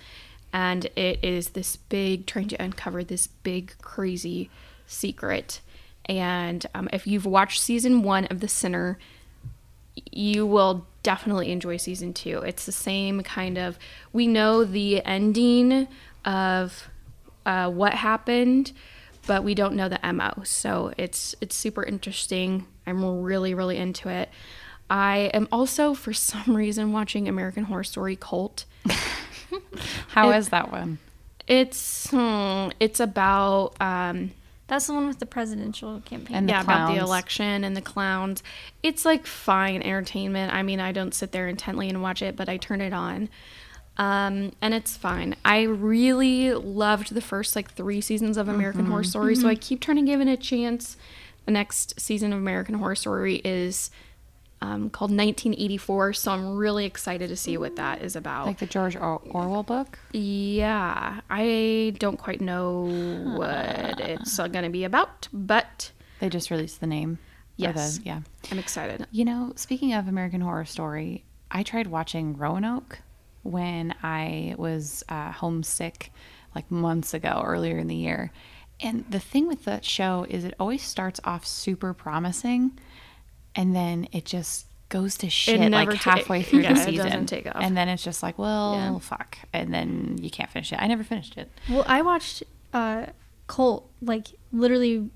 [0.53, 4.49] And it is this big, trying to uncover this big, crazy
[4.87, 5.59] secret.
[6.05, 8.97] And um, if you've watched season one of The Sinner,
[10.11, 12.39] you will definitely enjoy season two.
[12.39, 13.77] It's the same kind of,
[14.13, 15.87] we know the ending
[16.23, 16.89] of
[17.45, 18.71] uh, what happened,
[19.27, 20.43] but we don't know the MO.
[20.43, 22.65] So it's it's super interesting.
[22.87, 24.29] I'm really really into it.
[24.89, 28.65] I am also for some reason watching American Horror Story Cult.
[30.09, 30.99] How It- is that one?
[31.47, 34.31] It's hmm, it's about um
[34.67, 36.35] That's the one with the presidential campaign.
[36.35, 38.41] And the yeah about the election and the clowns.
[38.81, 40.51] It's like fine entertainment.
[40.53, 43.29] I mean, I don't sit there intently and watch it, but I turn it on.
[43.97, 45.35] Um, and it's fine.
[45.45, 49.79] I really loved the first like three seasons of American Horror Story, so I keep
[49.79, 50.97] trying to give it a chance.
[51.45, 53.91] The next season of American Horror Story is
[54.61, 58.47] um, called 1984, so I'm really excited to see what that is about.
[58.47, 59.99] Like the George or- Orwell book?
[60.11, 62.81] yeah, I don't quite know
[63.37, 67.11] what it's going to be about, but They just released the name.
[67.11, 67.99] Or the- Yes.
[68.03, 68.21] yeah.
[68.51, 69.05] I'm excited.
[69.11, 72.99] You know, speaking of American Horror Story, I tried watching Roanoke
[73.45, 76.11] when I was uh, homesick
[76.55, 78.31] like months ago, earlier in the year.
[78.81, 82.77] And the thing with that show is it always starts off super promising
[83.55, 87.05] and then it just goes to shit like ta- halfway through yeah, the it season.
[87.05, 87.57] doesn't take off.
[87.61, 88.99] And then it's just like, well, Yeah.
[88.99, 89.37] fuck.
[89.53, 90.79] And then you can't finish it.
[90.81, 91.49] I never finished it.
[91.69, 93.07] Well, I watched uh,
[93.47, 95.09] Cult like literally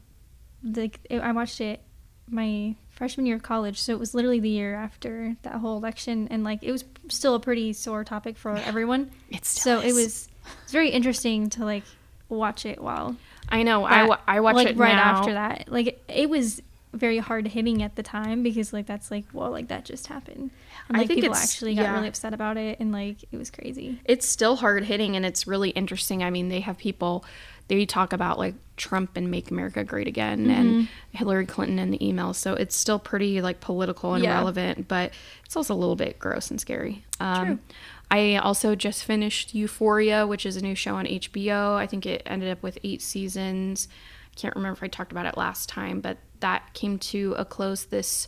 [0.64, 1.82] like I watched it
[2.30, 6.28] my freshman year of college, so it was literally the year after that whole election,
[6.30, 9.10] and like it was still a pretty sore topic for everyone.
[9.32, 9.96] It So still it is.
[9.96, 10.30] was
[10.64, 11.84] it's very interesting to like
[12.30, 13.16] watch it while
[13.50, 13.84] I know.
[13.86, 15.18] I, that- wa- I watch like it right now.
[15.20, 15.66] after that.
[15.72, 16.62] Like it was
[16.94, 20.50] very hard hitting at the time because like that's like well like that just happened
[20.88, 21.94] and I like think people it's- actually got yeah.
[21.94, 24.00] really upset about it and like it was crazy.
[24.06, 26.24] It's still hard hitting and it's really interesting.
[26.24, 27.24] I mean, they have people.
[27.70, 31.18] They talk about like Trump and Make America Great Again and Mm-hmm.
[31.18, 32.36] Hillary Clinton in the emails.
[32.36, 34.38] So it's still pretty like political and Yeah.
[34.38, 35.12] relevant, but
[35.46, 37.06] it's also a little bit gross and scary.
[37.22, 37.60] Um, True.
[38.12, 41.76] I also just finished Euphoria, which is a new show on HBO.
[41.76, 43.88] I think it ended up with eight seasons.
[44.36, 47.46] I can't remember if I talked about it last time, but that came to a
[47.46, 48.28] close this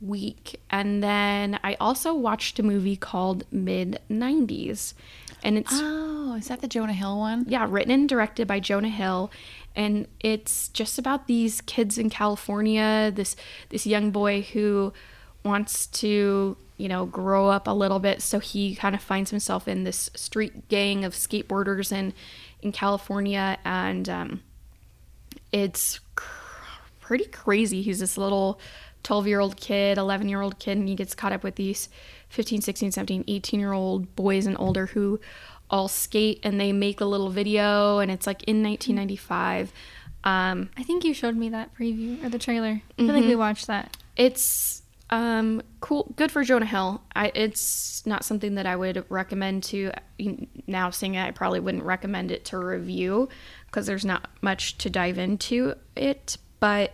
[0.00, 0.60] week.
[0.70, 4.94] And then I also watched a movie called Mid 90s.
[5.42, 7.44] And it's Oh, is that the Jonah Hill one?
[7.48, 9.30] yeah, written and directed by Jonah Hill,
[9.74, 13.12] and it's just about these kids in California.
[13.14, 13.36] This
[13.68, 14.92] this young boy who
[15.44, 19.68] wants to you know grow up a little bit, so he kind of finds himself
[19.68, 22.12] in this street gang of skateboarders in
[22.62, 24.42] in California, and um,
[25.52, 27.82] it's cr- pretty crazy.
[27.82, 28.58] He's this little
[29.04, 31.88] 12 year old kid, 11 year old kid, and he gets caught up with these
[32.36, 35.18] 15, 16, 17, 18 year old boys and older who
[35.70, 39.72] all skate and they make a little video, and it's like in 1995.
[40.22, 42.82] Um, I think you showed me that preview or the trailer.
[42.98, 43.96] I feel like we watched that.
[44.16, 49.62] it's um cool good for jonah hill I, it's not something that i would recommend
[49.64, 49.92] to
[50.66, 53.28] now seeing it i probably wouldn't recommend it to review
[53.66, 56.92] because there's not much to dive into it but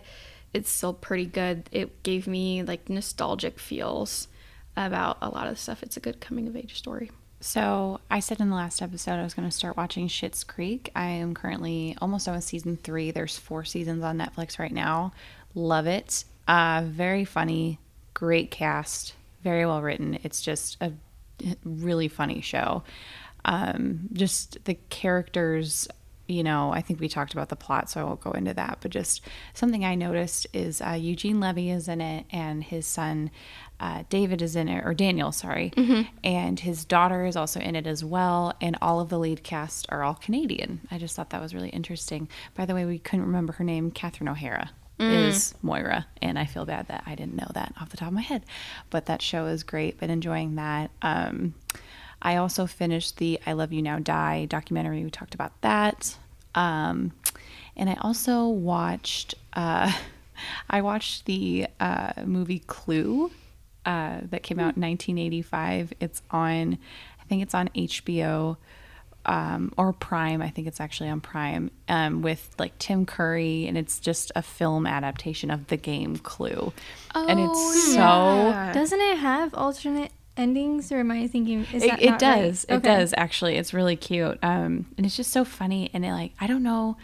[0.53, 4.27] it's still pretty good it gave me like nostalgic feels
[4.75, 8.39] about a lot of stuff it's a good coming of age story So I said
[8.39, 10.91] in the last episode I was going to start watching Schitt's Creek.
[10.95, 13.11] I am currently almost with season three.
[13.11, 15.11] There's four seasons on Netflix right now.
[15.53, 16.23] Love it.
[16.47, 17.79] Uh, very funny,
[18.13, 20.19] great cast, very well written.
[20.23, 20.93] It's just a
[21.65, 22.83] really funny show.
[23.43, 25.89] Um, just the characters
[26.25, 28.77] you know, I think we talked about the plot, so I won't go into that.
[28.81, 29.21] But just
[29.53, 33.29] something I noticed is uh, Eugene Levy is in it, and his son
[33.79, 35.71] uh, David is in it, or Daniel, sorry,
[36.23, 38.53] and his daughter is also in it as well.
[38.61, 40.81] And all of the lead cast are all Canadian.
[40.89, 42.29] I just thought that was really interesting.
[42.55, 43.91] By the way, we couldn't remember her name.
[43.91, 47.97] Catherine O'Hara is Moira, and I feel bad that I didn't know that off the
[47.97, 48.43] top of my head.
[48.89, 49.99] But that show is great.
[49.99, 50.91] Been enjoying that.
[51.01, 51.55] Um,
[52.21, 55.03] I also finished the I Love You Now Die documentary.
[55.03, 56.15] We talked about that.
[56.55, 57.11] Um,
[57.75, 59.91] and I also watched uh,
[60.69, 63.31] I watched the uh, movie Clue
[63.85, 65.93] uh, that came out in 1985.
[65.99, 66.77] It's on
[67.19, 68.57] I think it's on HBO
[69.25, 70.41] um, or Prime.
[70.41, 74.41] I think it's actually on Prime um, with like Tim Curry, and it's just a
[74.41, 76.73] film adaptation of the game Clue.
[77.15, 78.71] Oh, and it's so.
[78.73, 81.65] Doesn't it have alternate endings, or am I thinking?
[81.73, 82.41] Is it, that it not right?
[82.41, 82.65] does.
[82.65, 82.95] It Okay.
[82.95, 83.55] does actually.
[83.55, 84.37] It's really cute.
[84.43, 85.89] Um, and it's just so funny.
[85.93, 86.97] And it like I don't know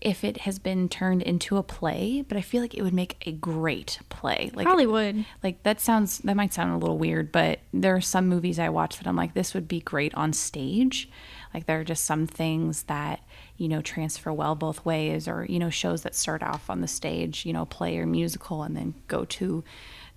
[0.00, 3.22] if it has been turned into a play, but I feel like it would make
[3.26, 4.50] a great play.
[4.54, 5.24] Like Probably would.
[5.42, 8.70] like that sounds that might sound a little weird, but there are some movies I
[8.70, 11.10] watch that I'm like this would be great on stage.
[11.52, 13.20] Like there are just some things that
[13.56, 16.88] you know transfer well both ways, or you know shows that start off on the
[16.88, 19.62] stage, you know play or musical, and then go to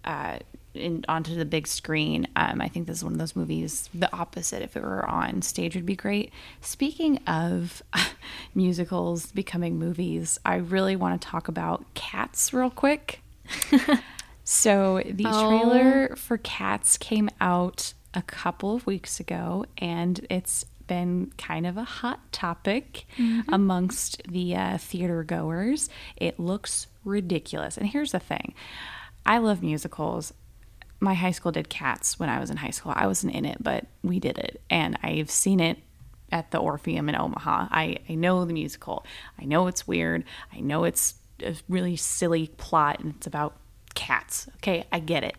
[0.06, 0.40] uh,
[0.74, 2.28] in, onto the big screen.
[2.36, 3.90] Um, I think this is one of those movies.
[3.94, 6.32] The opposite, if it were on stage, would be great.
[6.62, 7.82] Speaking of
[8.56, 13.22] musicals becoming movies, I really want to talk about Cats real quick.
[14.46, 15.48] So the Oh.
[15.48, 21.78] trailer for Cats came out a couple of weeks ago, and it's been kind of
[21.78, 23.06] a hot topic
[23.48, 25.90] amongst the uh, theater goers.
[26.18, 27.78] It looks ridiculous.
[27.78, 28.54] And here's the thing
[29.26, 30.34] I love musicals.
[31.04, 32.94] My high school did Cats when I was in high school.
[32.96, 34.62] I wasn't in it, but we did it.
[34.70, 35.78] And I've seen it
[36.32, 37.68] at the Orpheum in Omaha.
[37.70, 39.06] I, I know the musical.
[39.40, 40.24] I know it's weird.
[40.54, 43.56] I know it's a really silly plot and it's about
[43.96, 44.48] cats.
[44.58, 45.36] Okay, I get it.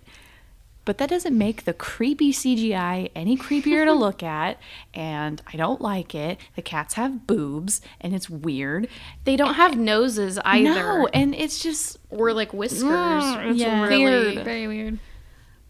[0.84, 4.60] But that doesn't make the creepy CGI any creepier to look at,
[4.92, 6.38] and I don't like it.
[6.56, 8.88] The cats have boobs, and it's weird.
[9.24, 13.82] they don't have noses either No, and it's just or like whiskers Mm, it's yeah,
[13.82, 14.44] really weird.
[14.44, 14.98] Very weird.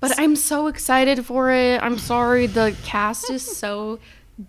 [0.09, 1.82] But I'm so excited for it.
[1.82, 2.46] I'm sorry.
[2.46, 3.98] The cast is so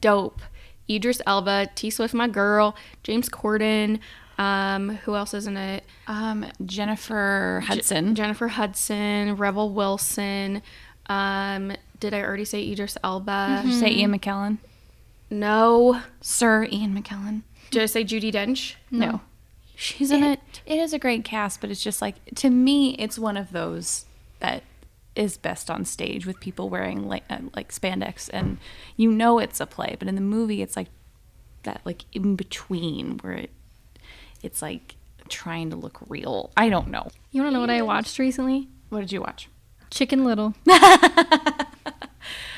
[0.01, 0.41] dope.
[0.89, 3.99] Idris Elba, T Swift, my girl, James Corden.
[4.38, 5.84] Um, who else is in it?
[6.08, 8.16] um, Jennifer Hudson.
[8.16, 10.62] Jennifer Hudson, Rebel Wilson.
[11.08, 13.62] Um, did I already say Idris Elba?
[13.64, 14.58] Did you say Ian McKellen?
[15.30, 16.01] No.
[16.22, 17.43] Sir Ian McKellen?
[17.72, 18.76] Did I say Judi Dench?
[18.91, 19.22] No.
[19.76, 20.39] She's in it.
[20.66, 24.06] It is a great cast, but it's just like to me, it's one of those
[24.39, 24.64] that
[25.16, 28.57] is best on stage with people wearing like uh, like spandex, and
[28.97, 29.95] you know it's a play.
[29.97, 30.89] But in the movie, it's like
[31.63, 33.49] that like in between where it,
[34.43, 34.95] it's like
[35.30, 36.51] trying to look real.
[36.57, 37.07] I don't know.
[37.32, 38.68] You want to know what I watched recently?
[38.89, 39.49] What did you watch?
[39.89, 40.53] Chicken Little.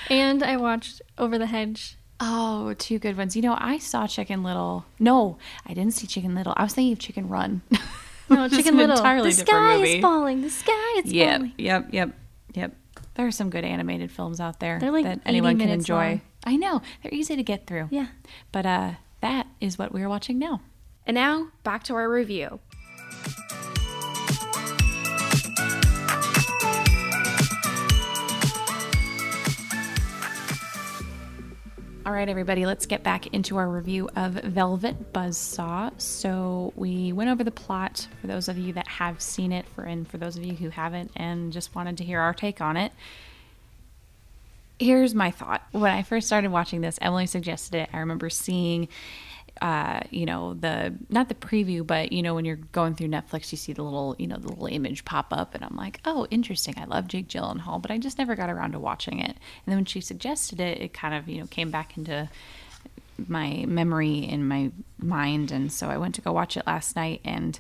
[0.09, 1.97] and I watched Over the Hedge.
[2.19, 3.35] Oh, two good ones.
[3.35, 4.85] You know, I saw Chicken Little.
[4.99, 5.37] No,
[5.67, 6.53] I didn't see Chicken Little.
[6.57, 7.61] I was thinking of Chicken Run.
[8.29, 8.97] No, Chicken Little.
[8.97, 9.95] entirely the different sky movie.
[9.97, 10.41] is falling.
[10.41, 11.53] The sky is Yep, falling.
[11.57, 12.15] yep, yep, yep.
[12.53, 12.71] There
[13.27, 16.07] are some good animated films out there They're like that 80 anyone can minutes enjoy.
[16.09, 16.21] long.
[16.45, 17.87] I know they're easy to get through.
[17.91, 18.07] Yeah.
[18.51, 18.91] but uh,
[19.21, 20.61] that is what we're watching now.
[21.05, 22.59] And now back to our review.
[32.07, 35.91] All right, everybody, let's get back into our review of Velvet Buzzsaw.
[35.99, 39.83] So we went over the plot for those of you that have seen it, for
[39.83, 42.77] and for those of you who haven't, and just wanted to hear our take on
[42.77, 42.93] it.
[44.79, 45.63] Here's my thought.
[45.73, 47.89] When I first started watching this, Emily suggested it.
[47.91, 48.87] I remember seeing,
[49.61, 53.51] uh, you know, the not the preview, but you know, when you're going through Netflix,
[53.51, 56.27] you see the little, you know, the little image pop up, and I'm like, oh,
[56.29, 56.75] interesting.
[56.77, 59.31] I love Jake Gyllenhaal, but I just never got around to watching it.
[59.31, 62.29] And then when she suggested it, it kind of, you know, came back into
[63.27, 67.21] my memory in my mind, and so I went to go watch it last night,
[67.25, 67.59] and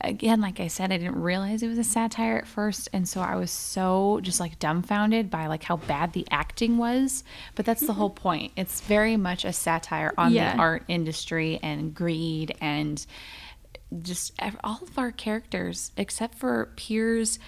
[0.00, 3.20] again, like I said, I didn't realize it was a satire at first, and so
[3.20, 7.24] I was so just like dumbfounded by like how bad the acting was.
[7.54, 8.52] But that's the whole point.
[8.56, 10.52] It's very much a satire on Yeah.
[10.54, 13.04] the art industry and greed and
[14.02, 14.32] just
[14.64, 17.38] all of our characters, except for Piers,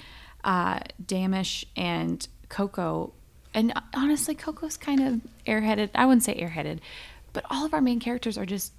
[0.44, 3.12] uh, Damrish, and Coco.
[3.54, 5.90] And honestly, Coco's kind of airheaded.
[5.94, 6.78] I wouldn't say airheaded,
[7.32, 8.72] but all of our main characters are just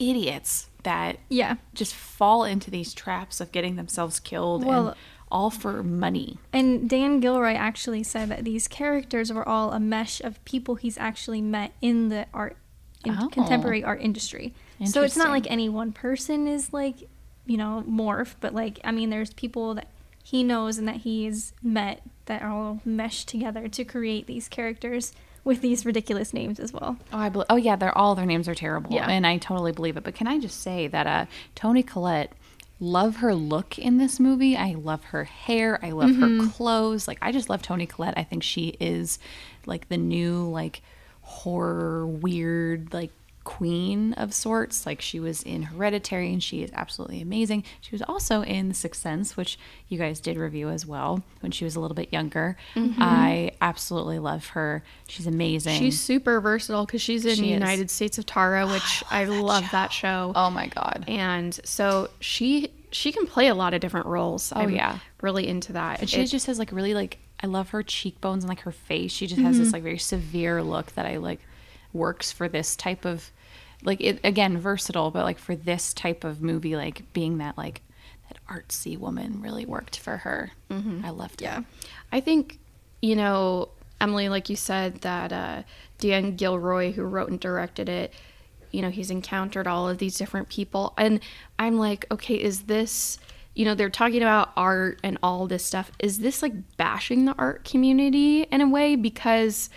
[0.00, 1.56] idiots that Yeah.
[1.74, 4.96] just fall into these traps of getting themselves killed Well- and
[5.30, 6.38] all for money.
[6.52, 10.98] And Dan Gilroy actually said that these characters were all a mesh of people he's
[10.98, 12.56] actually met in the art,
[13.04, 13.28] in Oh.
[13.28, 14.52] contemporary art industry.
[14.84, 17.08] So it's not like any one person is like,
[17.46, 19.86] you know, Morf, but like, I mean, there's people that
[20.24, 25.12] he knows and that he's met that are all meshed together to create these characters
[25.44, 26.96] with these ridiculous names as well.
[27.12, 29.08] Oh, I bel oh yeah, they're all their names are terrible, Yeah.
[29.08, 30.04] and I totally believe it.
[30.04, 32.32] But can I just say that uh, Toni Collette,
[32.78, 34.56] love her look in this movie.
[34.56, 35.78] I love her hair.
[35.84, 37.06] I love her clothes.
[37.08, 38.14] Like I just love Toni Collette.
[38.16, 39.18] I think she is
[39.66, 40.82] like the new like
[41.22, 43.10] horror weird like
[43.44, 44.86] queen of sorts.
[44.86, 47.64] Like she was in Hereditary, and she is absolutely amazing.
[47.80, 51.52] She was also in The Sixth Sense, which you guys did review as well when
[51.52, 52.56] she was a little bit younger.
[52.74, 53.02] Mm-hmm.
[53.02, 54.82] I absolutely love her.
[55.08, 55.78] She's amazing.
[55.78, 57.50] She's super versatile because she's in She is.
[57.50, 60.32] United States of Tara, which I love, that, show.
[60.34, 61.04] Oh my god.
[61.08, 64.52] And so she she can play a lot of different roles.
[64.54, 64.98] Oh, I'm yeah.
[65.22, 66.00] really into that.
[66.00, 68.72] And she It- just has like really like I love her cheekbones and like her
[68.72, 69.12] face.
[69.12, 69.74] She just has this mm-hmm.
[69.74, 71.40] like very severe look that I like
[71.92, 73.30] works for this type of
[73.82, 77.82] like it again versatile, but like for this type of movie, like being that like
[78.28, 80.52] that artsy woman really worked for her.
[80.70, 81.04] Mm-hmm.
[81.04, 81.46] I loved it.
[81.46, 81.62] Yeah.
[82.12, 82.58] I think,
[83.02, 83.70] you know,
[84.00, 85.62] Emily, like you said, that uh,
[85.98, 88.12] Dan Gilroy, who wrote and directed it,
[88.70, 90.94] you know, he's encountered all of these different people.
[90.96, 91.20] And
[91.58, 93.18] I'm like, okay, is this,
[93.54, 95.90] you know, they're talking about art and all this stuff.
[95.98, 98.94] Is this like bashing the art community in a way?
[98.94, 99.70] Because,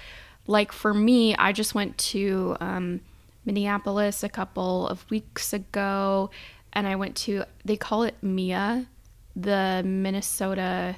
[0.47, 3.01] like, for me, I just went to um,
[3.45, 6.29] Minneapolis a couple of weeks ago
[6.73, 8.87] and I went to, they call it MIA,
[9.35, 10.95] the Minnesota.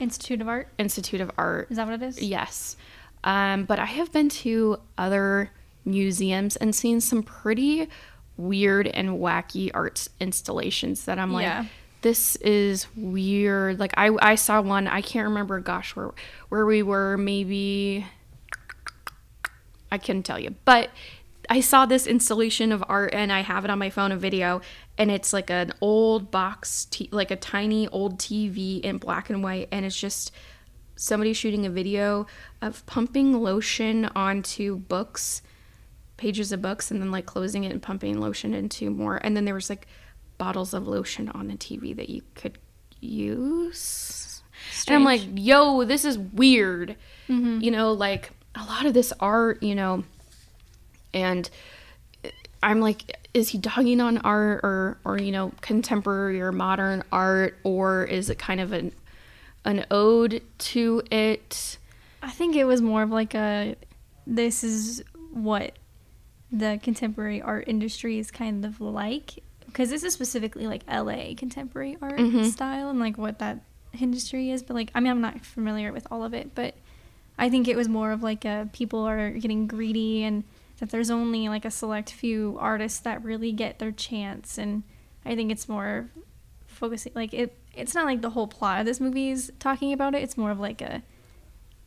[0.00, 0.68] Institute of Art.
[0.78, 1.68] Institute of Art.
[1.70, 2.20] Is that what it is?
[2.20, 2.76] Yes.
[3.22, 5.50] Um, but I have been to other
[5.84, 7.88] museums and seen some pretty
[8.36, 11.64] weird and wacky art installations that I'm like, Yeah.
[12.02, 13.78] this is weird.
[13.78, 16.10] Like I, I saw one, I can't remember, gosh, where,
[16.48, 18.04] where we were, maybe,
[19.94, 20.90] I couldn't tell you, but
[21.48, 24.60] I saw this installation of art and I have it on my phone, a video,
[24.98, 29.42] and it's like an old box, t- like a tiny old TV in black and
[29.42, 30.32] white, and it's just
[30.96, 32.26] somebody shooting a video
[32.62, 35.42] of pumping lotion onto books,
[36.16, 39.16] pages of books, and then like closing it and pumping lotion into more.
[39.16, 39.86] And then there was like
[40.38, 42.58] bottles of lotion on the TV that you could
[43.00, 44.42] use.
[44.86, 46.96] And I'm like, yo, this is weird.
[47.28, 47.60] Mm-hmm.
[47.60, 50.04] You know, like a lot of this art, you know,
[51.12, 51.48] and
[52.62, 57.58] I'm like, is he dogging on art or or you know contemporary or modern art
[57.64, 58.92] or is it kind of an
[59.64, 61.78] an ode to it?
[62.22, 63.76] I think it was more of like a
[64.26, 65.02] this is
[65.32, 65.72] what
[66.50, 71.98] the contemporary art industry is kind of like, because this is specifically like LA contemporary
[72.00, 72.44] art Mhm.
[72.50, 73.58] style and like what that
[74.00, 74.62] industry is.
[74.62, 76.74] But like, I mean, I'm not familiar with all of it, but
[77.38, 80.44] I think it was more of like a people are getting greedy and
[80.78, 84.58] that there's only like a select few artists that really get their chance.
[84.58, 84.82] And
[85.24, 86.10] I think it's more
[86.66, 87.56] focusing like it.
[87.74, 90.22] It's not like the whole plot of this movie is talking about it.
[90.22, 91.02] It's more of like a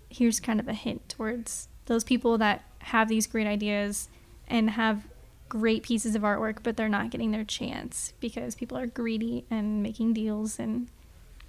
[0.10, 4.10] here's kind of a hint towards those people that have these great ideas
[4.48, 5.08] and have
[5.50, 9.82] great pieces of artwork, but they're not getting their chance because people are greedy and
[9.82, 10.88] making deals and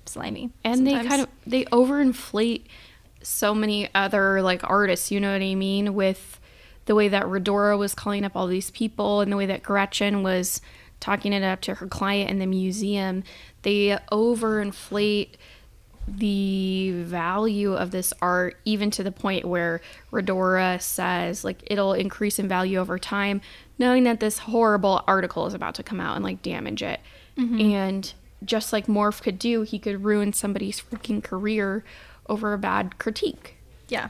[0.07, 0.51] slimy.
[0.65, 2.63] and they kind of they overinflate
[3.23, 6.41] so many other like artists you know what i mean with
[6.87, 10.23] the way that Rhodora was calling up all these people and the way that Gretchen
[10.23, 10.63] was
[11.01, 13.25] talking it up to her client in the museum
[13.63, 15.35] they overinflate
[16.17, 22.39] the value of this art even to the point where Rhodora says like it'll increase
[22.39, 23.41] in value over time
[23.79, 27.01] knowing that this horrible article is about to come out and like damage it.
[27.37, 27.61] Mm-hmm.
[27.61, 28.13] And
[28.45, 31.85] just like Morf could do he could ruin somebody's freaking career
[32.29, 33.59] over a bad critique
[33.89, 34.09] yeah.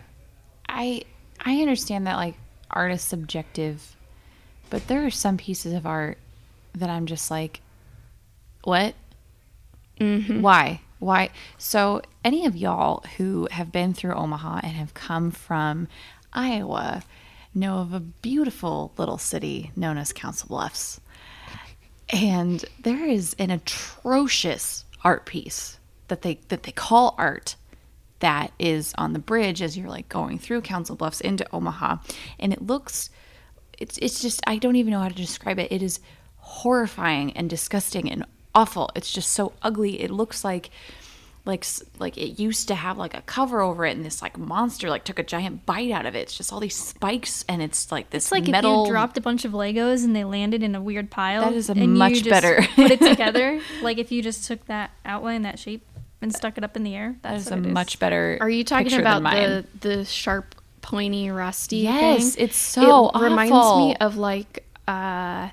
[0.69, 1.03] I
[1.41, 2.35] I understand that like
[2.71, 3.97] art is subjective,
[4.71, 6.19] but there are some pieces of art
[6.75, 7.61] that I'm just like,
[8.65, 8.95] what?
[10.01, 10.43] Mm-hmm.
[10.43, 10.81] Why?
[10.99, 11.31] Why?
[11.57, 15.89] So, any of y'all who have been through Omaha and have come from
[16.33, 17.05] Iowa
[17.55, 21.01] know of a beautiful little city known as Council Bluffs.
[22.11, 27.55] And there is an atrocious art piece that they that they call art
[28.21, 31.97] that is on the bridge as you're like going through Council Bluffs into Omaha,
[32.39, 33.11] and it looks
[33.79, 35.71] it's it's just I don't even know how to describe it.
[35.71, 36.01] It is
[36.39, 38.91] horrifying and disgusting and awful.
[38.97, 40.01] It's just so ugly.
[40.01, 40.71] It looks like
[41.45, 41.65] like
[41.99, 45.05] like it used to have like a cover over it and this like monster like
[45.05, 46.21] took a giant bite out of it.
[46.21, 49.17] It's just all these spikes and it's like this It's like metal if you dropped
[49.17, 51.43] a bunch of Legos and they landed in a weird pile.
[51.43, 53.61] That is a and you much just better- put it together.
[53.83, 55.87] Like if you just took that outline, that shape,
[56.21, 57.17] and stuck it up in the air.
[57.23, 61.31] that That's is a what much better are you talking about the the sharp pointy
[61.31, 62.45] rusty Yes, thing?
[62.47, 65.51] it's so it reminds me of like uh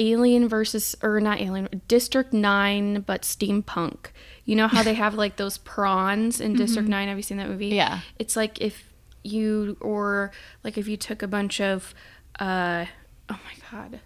[0.00, 4.10] alien versus or not alien district 9 but steampunk.
[4.44, 7.48] You know how they have like those prawns in district 9 have you seen that
[7.48, 7.68] movie?
[7.68, 8.00] Yeah.
[8.18, 8.84] it's like if
[9.24, 10.30] you or
[10.62, 11.92] like if you took a bunch of
[12.38, 12.84] uh
[13.28, 14.00] oh my god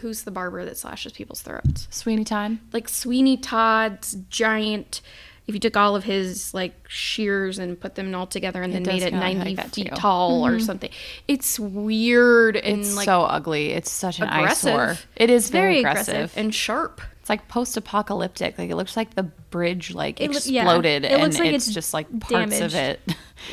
[0.00, 2.58] who's the barber that slashes people's throats Sweeney Todd.
[2.72, 5.00] like Sweeney Todd's giant.
[5.46, 8.82] If you took all of his like shears and put them all together and It
[8.84, 10.60] then made it ninety like feet tall or mm-hmm.
[10.60, 10.90] something,
[11.28, 13.72] it's weird and It's like so ugly.
[13.72, 14.72] It's such an aggressive.
[14.74, 14.96] eyesore.
[15.16, 16.14] It is very, Very aggressive.
[16.14, 16.38] aggressive.
[16.38, 17.00] and sharp.
[17.24, 18.58] It's like post-apocalyptic.
[18.58, 20.64] Like it looks like the bridge like It loo- yeah.
[20.64, 23.00] exploded, It and like it's, it's just like parts of it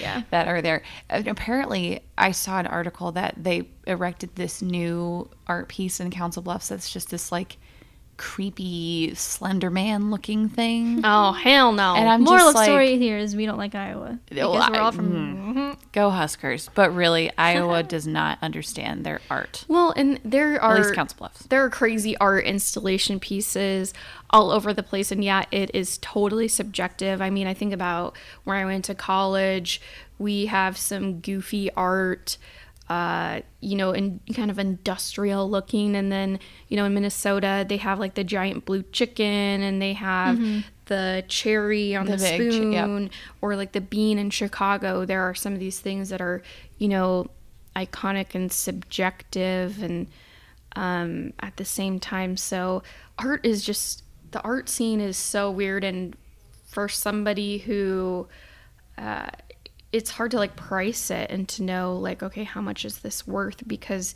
[0.02, 0.24] Yeah.
[0.30, 0.84] that are there.
[1.10, 6.42] And apparently, I saw an article that they erected this new art piece in Council
[6.42, 6.68] Bluffs.
[6.68, 7.56] That's just this like
[8.18, 11.00] creepy Slender Man looking thing.
[11.06, 11.96] Oh hell no!
[11.96, 14.70] And I'm Moral of like, story here is we don't like Iowa oh, because Well,
[14.70, 15.12] we're all I- from.
[15.14, 15.71] Mm-hmm.
[15.92, 16.70] Go Huskers.
[16.74, 19.66] But really, Iowa does not understand their art.
[19.68, 21.44] well, and there are At least Council Bluffs.
[21.48, 23.94] there are crazy art installation pieces
[24.30, 28.16] all over the place and yeah it is totally subjective i mean i think about
[28.46, 29.82] where i went to college
[30.18, 32.38] we have some goofy art
[32.90, 36.38] uh, you know, in kind of industrial looking, and then
[36.68, 40.38] you know in Minnesota they have like the giant blue chicken, and they have
[40.92, 42.86] the cherry on the, The big ch- yep.
[42.86, 43.10] spoon,
[43.42, 45.06] or like the bean in Chicago.
[45.06, 46.42] There are some of these things that are
[46.78, 47.28] you know
[47.76, 50.08] iconic and subjective, and
[50.76, 52.38] um, at the same time.
[52.38, 52.84] So
[53.18, 56.16] art is just the art scene is so weird, and
[56.68, 58.28] for somebody who
[58.98, 59.30] uh,
[59.92, 63.28] it's hard to like price it and to know like okay how much is this
[63.28, 64.16] worth because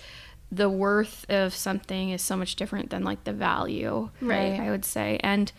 [0.52, 4.58] the worth of something is so much different than like the value Right.
[4.60, 5.52] i would say and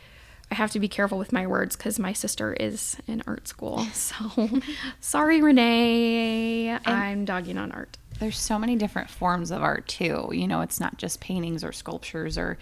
[0.51, 3.85] i have to be careful with my words because my sister is in art school
[3.93, 4.49] so
[5.01, 6.71] sorry renee.
[6.85, 7.97] I'm dogging on art.
[8.21, 10.31] there's so many different forms of art too.
[10.33, 12.59] You know it's not just paintings or sculptures or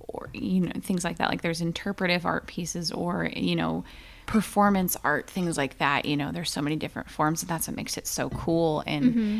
[0.00, 1.28] or you know things like that.
[1.28, 3.84] Like there's interpretive art pieces or you know
[4.26, 6.04] performance art things like that.
[6.04, 8.82] You know there's so many different forms and that's what makes it so cool.
[8.86, 9.38] And mm-hmm.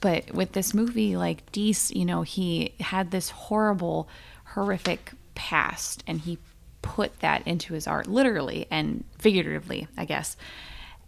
[0.00, 4.08] but with this movie like Dease, you know he had this horrible
[4.54, 6.38] horrific past and he
[6.82, 10.36] put that into his art literally and figuratively i guess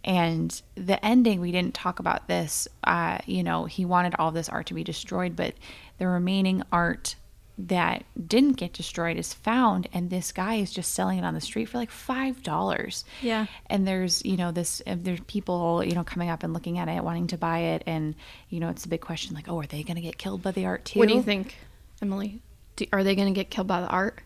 [0.05, 4.49] and the ending we didn't talk about this uh, you know he wanted all this
[4.49, 5.53] art to be destroyed but
[5.97, 7.15] the remaining art
[7.57, 11.41] that didn't get destroyed is found and this guy is just selling it on the
[11.41, 13.45] street for like five dollars Yeah.
[13.67, 16.87] and there's you know this uh, there's people you know coming up and looking at
[16.89, 18.15] it wanting to buy it and
[18.49, 20.51] you know it's a big question like oh are they going to get killed by
[20.51, 21.55] the art too what do you think
[22.01, 22.41] emily
[22.75, 24.19] Do, are they going to get killed by the art?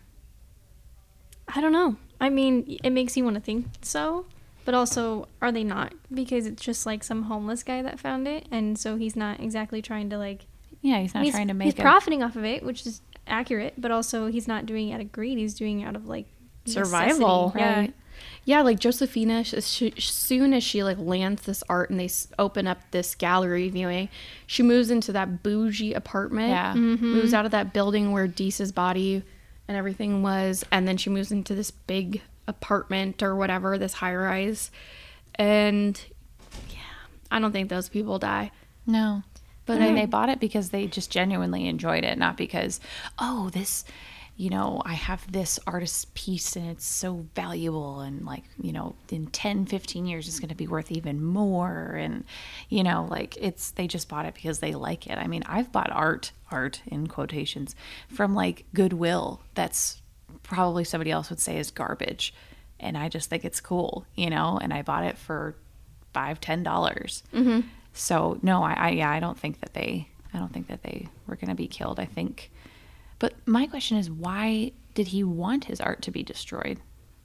[1.54, 1.96] I don't know.
[2.20, 4.26] I mean, it makes you want to think so,
[4.64, 5.94] but also, are they not?
[6.12, 9.80] Because it's just like some homeless guy that found it, and so he's not exactly
[9.80, 10.46] trying to like.
[10.82, 13.00] Yeah, he's not he's, trying to he's make a profiting off of it, which is
[13.26, 15.38] accurate, but also he's not doing it out of greed.
[15.38, 16.26] He's doing it out of like
[16.66, 17.60] Survival, necessity.
[17.60, 17.78] Yeah.
[17.80, 17.94] right?
[18.44, 22.66] Yeah, like Josephina, sh- sh- soon as she like lands this art and they open
[22.66, 24.08] up this gallery viewing,
[24.46, 26.50] she moves into that bougie apartment.
[26.50, 26.72] Yeah.
[26.74, 27.12] Mm-hmm.
[27.12, 29.22] moves out of that building where Dease's body
[29.68, 34.14] and everything was, and then she moves into this big apartment or whatever, this high
[34.14, 34.70] rise.
[35.34, 36.00] And
[36.70, 36.78] yeah,
[37.30, 38.50] I don't think those people die.
[38.86, 39.22] No.
[39.66, 42.80] But then they bought it because they just genuinely enjoyed it, not because,
[43.18, 43.84] oh, this,
[44.38, 48.94] you know, I have this artist's piece and it's so valuable and like, you know,
[49.10, 52.24] in 10, 15 years it's going to be worth even more and
[52.68, 55.18] you know, like it's they just bought it because they like it.
[55.18, 57.74] I mean, I've bought art, art in quotations
[58.08, 60.00] from like Goodwill that's
[60.44, 62.32] probably somebody else would say is garbage
[62.78, 65.56] and I just think it's cool, you know, and I bought it for
[66.14, 67.24] five, ten dollars.
[67.34, 67.66] Mm-hmm.
[67.92, 71.08] So no, I, I yeah, I don't think that they I don't think that they
[71.26, 71.98] were gonna be killed.
[71.98, 72.52] I think
[73.18, 76.80] but my question is why did he want his art to be destroyed?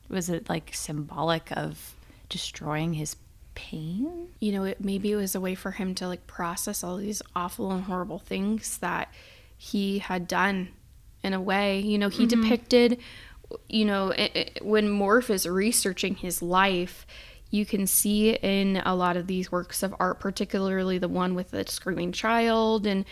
[0.09, 1.95] Was it like symbolic of
[2.29, 3.15] destroying his
[3.55, 4.27] pain?
[4.39, 7.21] you know, it, maybe it was a way for him to like process all these
[7.35, 9.13] awful and horrible things that
[9.57, 10.69] he had done
[11.23, 11.79] in a way.
[11.79, 12.41] You know, he mm-hmm.
[12.41, 12.99] depicted,
[13.69, 17.05] you know, it, it- when Morf is researching his life,
[17.49, 21.51] you can see in a lot of these works of art, particularly the one with
[21.51, 23.05] the screaming child and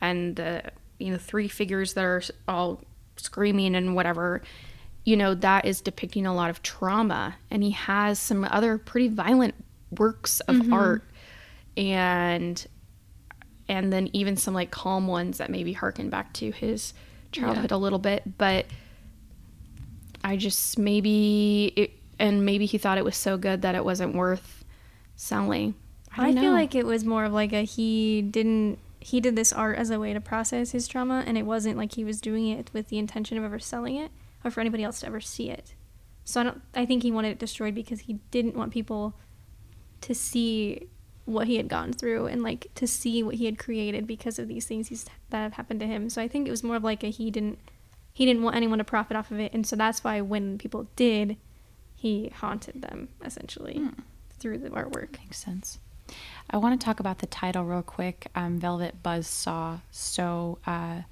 [0.00, 0.62] and the
[0.98, 2.80] you know three figures that are all
[3.16, 4.42] screaming and whatever
[5.08, 7.36] you know that is depicting a lot of trauma.
[7.50, 9.54] And he has some other pretty violent
[9.96, 10.72] works of mm-hmm.
[10.74, 11.02] art.
[11.78, 12.66] And
[13.70, 16.92] and then even some like calm ones that maybe harken back to his
[17.32, 18.36] childhood a little bit.
[18.36, 18.66] But
[20.22, 24.14] i just maybe it, and maybe he thought it was so good that it wasn't
[24.14, 24.62] worth
[25.16, 25.74] selling.
[26.14, 28.78] I, I, feel like it was more of like a he didn't
[29.08, 31.94] he did this art as a way to process his trauma and it wasn't like
[31.94, 34.10] he was doing it with the intention of ever selling it
[34.44, 35.74] or for anybody else to ever see it.
[36.24, 39.14] So I don't I think he wanted it destroyed because he didn't want people
[40.02, 40.88] to see
[41.24, 44.46] what he had gone through and like to see what he had created because of
[44.46, 46.10] these things he's, that have happened to him.
[46.10, 47.58] So I think it was more of like a he didn't
[48.12, 50.86] he didn't want anyone to profit off of it and so that's why when people
[50.96, 51.38] did
[51.94, 54.02] he haunted them essentially hmm.
[54.38, 55.18] through the artwork.
[55.18, 55.78] Makes sense.
[56.50, 58.28] I want to talk about the title real quick.
[58.34, 59.80] Um, Velvet Buzzsaw.
[59.90, 61.02] So, uh,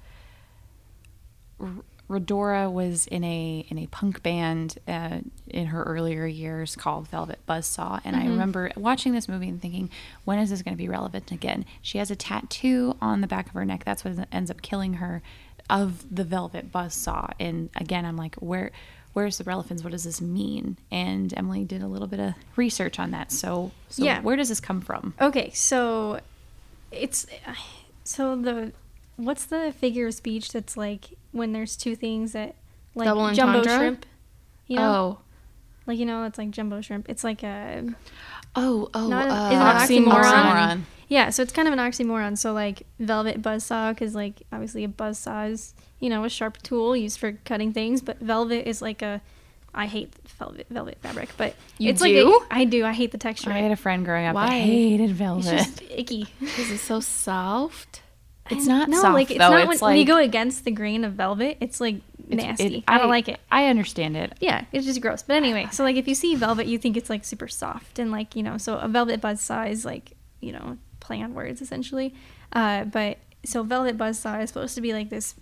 [2.09, 7.39] Rhodora was in a in a punk band uh, in her earlier years called Velvet
[7.47, 9.89] Buzzsaw, and I remember watching this movie and thinking,
[10.23, 11.65] when is this going to be relevant again?
[11.81, 13.83] She has a tattoo on the back of her neck.
[13.83, 15.21] That's what ends up killing her,
[15.69, 17.33] of the Velvet Buzzsaw.
[17.39, 18.71] And again, I'm like, where
[19.13, 19.83] where's the relevance?
[19.83, 20.77] What does this mean?
[20.91, 23.31] And Emily did a little bit of research on that.
[23.31, 24.21] So, so Yeah.
[24.21, 25.13] where does this come from?
[25.21, 26.19] Okay, so
[26.91, 27.25] it's
[28.03, 28.71] so the
[29.17, 32.55] what's the figure of speech that's like when there's two things that
[32.95, 33.77] like Double jumbo entendre?
[33.79, 34.05] shrimp.
[34.67, 35.19] You know, oh
[35.85, 37.07] like you know, it's like jumbo shrimp.
[37.09, 37.83] It's like a
[38.55, 39.59] oh oh Not a- uh, is
[39.99, 40.23] an oxymoron.
[40.23, 40.81] oxymoron?
[41.07, 41.29] yeah.
[41.29, 42.37] So it's kind of an oxymoron.
[42.37, 46.95] So like velvet buzzsaw, because like obviously a buzzsaw is you know a sharp tool
[46.95, 49.21] used for cutting things, but velvet is like a
[49.73, 52.31] I hate velvet velvet fabric, but You it's do?
[52.39, 52.85] like a, I do.
[52.85, 53.51] I hate the texture.
[53.51, 54.59] I had a friend growing up that Why?
[54.59, 55.45] hated velvet.
[55.53, 56.27] it's just icky.
[56.41, 58.01] is it so soft
[58.49, 59.49] It's not no, soft, like it's though.
[59.49, 61.57] not It's when, when you go against the grain of velvet.
[61.59, 61.95] It's like
[62.29, 62.77] It's- nasty.
[62.77, 63.39] it- I don't like it.
[63.51, 64.33] I understand it.
[64.39, 65.21] Yeah, it's just gross.
[65.23, 68.11] But anyway, so like if you see velvet, you think it's like super soft and
[68.11, 72.15] like you know, so a velvet buzzsaw is like you know play on words essentially.
[72.53, 75.35] Uh, but so velvet buzz buzzsaw is supposed to be like this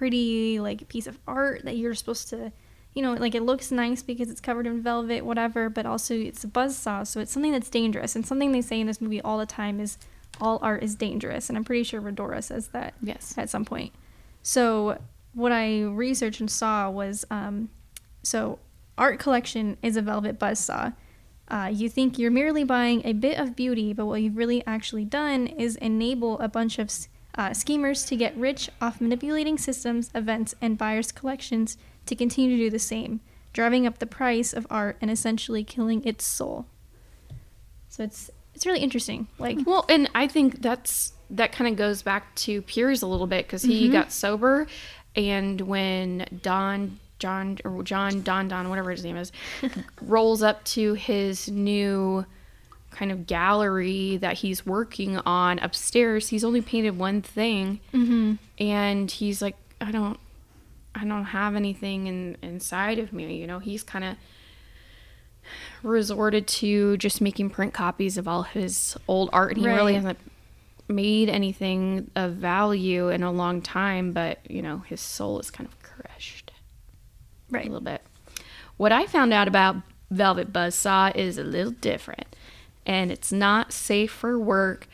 [0.00, 2.50] pretty like piece of art that you're supposed to,
[2.94, 5.68] you know, like it looks nice because it's covered in velvet, whatever.
[5.68, 8.16] But also it's a buzzsaw, so it's something that's dangerous.
[8.16, 9.98] And something they say in this movie all the time is
[10.40, 13.34] all art is dangerous, and I'm pretty sure Rhodora says that Yes.
[13.36, 13.92] at some point.
[14.42, 14.98] So
[15.34, 17.68] what I researched and saw was um,
[18.22, 18.58] so
[18.96, 20.94] art collection is a velvet buzzsaw.
[21.48, 25.04] Uh, you think you're merely buying a bit of beauty, but what you've really actually
[25.04, 26.90] done is enable a bunch of
[27.36, 31.76] uh, schemers to get rich off manipulating systems, events, and buyers' collections
[32.06, 33.20] to continue to do the same,
[33.52, 36.66] driving up the price of art and essentially killing its soul.
[37.88, 39.28] So it's it's really interesting.
[39.38, 43.26] Like Well, and I think that's that kind of goes back to Piers a little
[43.26, 43.92] bit because he Mm-hmm.
[43.92, 44.66] got sober,
[45.14, 49.30] and when Don John or John Don Don whatever his name is
[50.02, 52.24] rolls up to his new
[52.90, 58.34] kind of gallery that he's working on upstairs, he's only painted one thing, Mm-hmm.
[58.58, 60.18] and he's like, I don't.
[60.92, 63.36] I don't have anything in inside of me.
[63.36, 64.16] You know, he's kind of
[65.82, 70.18] resorted to just making print copies of all his old art, and he really hasn't
[70.88, 74.12] made anything of value in a long time.
[74.12, 76.50] But you know, his soul is kind of crushed
[77.50, 78.02] right, a little bit.
[78.76, 79.76] What I found out about
[80.10, 82.34] Velvet Buzzsaw is a little different,
[82.90, 84.88] and it's not safe for work,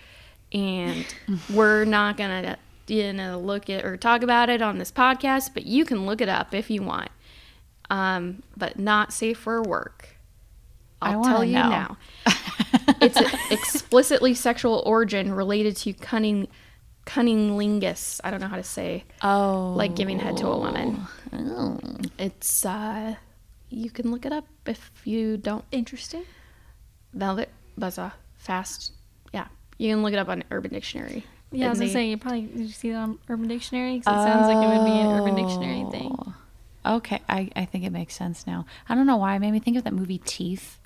[0.52, 1.06] and
[1.52, 5.64] we're not gonna you know look at or talk about it on this podcast, but
[5.64, 7.08] you can look it up if you want.
[7.88, 10.08] Um, but not safe for work.
[11.00, 11.70] I'll tell you know.
[11.70, 11.98] now.
[13.00, 13.18] it's
[13.50, 16.48] explicitly sexual origin related to cunning
[17.06, 18.20] cunnilingus.
[18.22, 19.72] I don't know how to say Oh.
[19.74, 21.06] like giving head to a woman.
[21.32, 21.78] Oh.
[22.18, 23.14] It's uh
[23.70, 26.24] you can look it up if you don't Interesting.
[27.14, 27.48] Velvet
[27.78, 28.92] Buzza Fast.
[29.32, 29.46] Yeah.
[29.78, 31.24] You can look it up on Urban Dictionary.
[31.52, 34.00] Yeah, I was gonna say you probably did you see that on Urban Dictionary?
[34.00, 36.14] 'Cause it sounds like it would be an Urban Dictionary thing.
[36.18, 36.34] Oh.
[36.96, 38.64] Okay, I, I think it makes sense now.
[38.88, 40.78] I don't know why it made me think of that movie Teeth.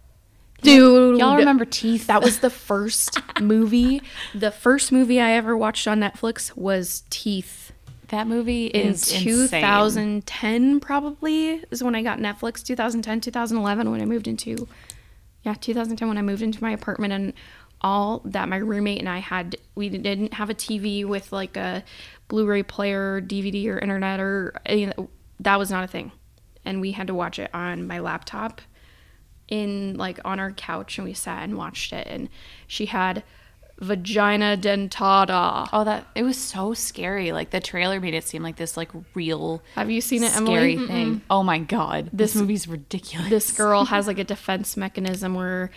[0.62, 2.06] Dude, Y'all remember Teeth?
[2.06, 4.02] that was the first movie.
[4.34, 7.72] The first movie I ever watched on Netflix was Teeth.
[8.08, 9.24] that movie in is insane.
[9.24, 14.68] 2010 probably is when I got Netflix 2010 2011 when I moved into
[15.42, 17.32] yeah 2010 when I moved into my apartment and
[17.80, 21.82] all that my roommate and I had we didn't have a TV with like a
[22.28, 24.98] Blu-ray player DVD or internet or any that-
[25.40, 26.12] that was not a thing.
[26.64, 28.60] And we had to watch it on my laptop
[29.48, 32.06] in like on our couch and we sat and watched it.
[32.06, 32.28] And
[32.66, 33.24] she had
[33.80, 37.32] vagina dentata Oh, that it was so scary.
[37.32, 40.74] Like the trailer made it seem like this like real have you seen it scary
[40.74, 41.22] Emily thing.
[41.30, 43.30] Oh my god, this, This- movie's ridiculous.
[43.30, 45.70] this girl has like a defense mechanism where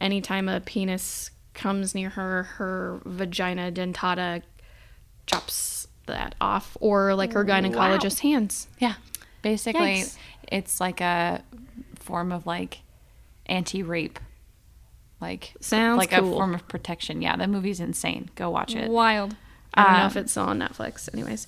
[0.00, 4.42] anytime a penis comes near her, her vagina dentata
[5.26, 8.68] chops that off, or like her gynecologist's hands.
[8.78, 8.94] yeah,
[9.42, 10.16] basically, Yikes.
[10.52, 11.42] it's like a
[11.96, 12.80] form of like
[13.46, 14.18] anti-rape,
[15.20, 16.32] like Sounds like cool.
[16.32, 17.22] a form of protection.
[17.22, 18.30] Yeah, that movie's insane.
[18.34, 18.90] Go watch it.
[18.90, 19.34] Wild.
[19.74, 21.08] I don't know Um, if it's on Netflix.
[21.12, 21.46] Anyways,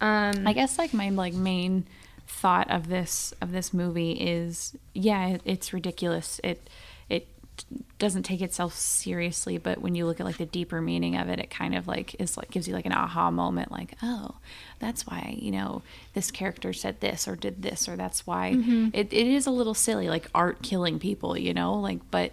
[0.00, 1.86] um, I guess like my like main
[2.26, 6.40] thought of this of this movie is yeah, it, it's ridiculous.
[6.44, 6.68] It
[7.08, 7.26] it
[7.98, 11.38] doesn't take itself seriously, but when you look at like the deeper meaning of it,
[11.38, 14.36] it kind of like is like gives you like an aha moment like, oh,
[14.78, 15.82] that's why, you know,
[16.14, 18.54] this character said this or did this or that's why
[18.94, 22.32] it, it is a little silly, like art killing people, you know, like but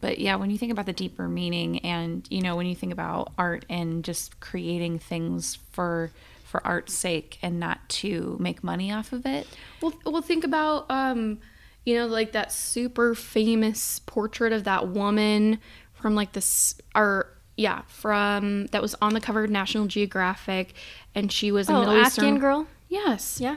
[0.00, 2.92] but yeah when you think about the deeper meaning and you know when you think
[2.92, 6.10] about art and just creating things for
[6.44, 9.46] for art's sake and not to make money off of it
[9.80, 11.38] well, well, think about um,
[11.86, 15.60] you know, like that super famous portrait of that woman
[15.94, 20.74] from like this, or yeah, from that was on the cover of National Geographic,
[21.14, 22.66] and she was a Oh, Middle Afghan Eastern girl.
[22.88, 23.40] Yes.
[23.40, 23.56] Yeah.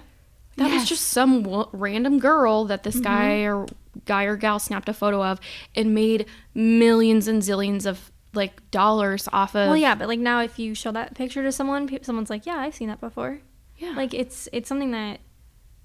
[0.57, 3.65] That was just some random girl that this guy or
[4.05, 5.39] guy or gal snapped a photo of
[5.75, 9.67] and made millions and zillions of like dollars off of.
[9.67, 12.57] Well, yeah, but like now, if you show that picture to someone, someone's like, "Yeah,
[12.57, 13.39] I've seen that before."
[13.77, 13.91] Yeah.
[13.95, 15.19] Like it's it's something that,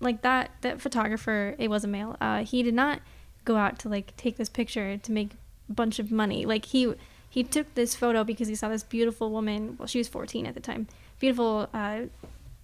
[0.01, 2.17] like that that photographer, it was a male.
[2.21, 3.01] Uh, he did not
[3.45, 5.31] go out to like take this picture to make
[5.69, 6.45] a bunch of money.
[6.45, 6.93] Like he
[7.31, 9.77] he took this photo because he saw this beautiful woman.
[9.79, 10.87] Well, she was 14 at the time.
[11.19, 12.03] Beautiful uh,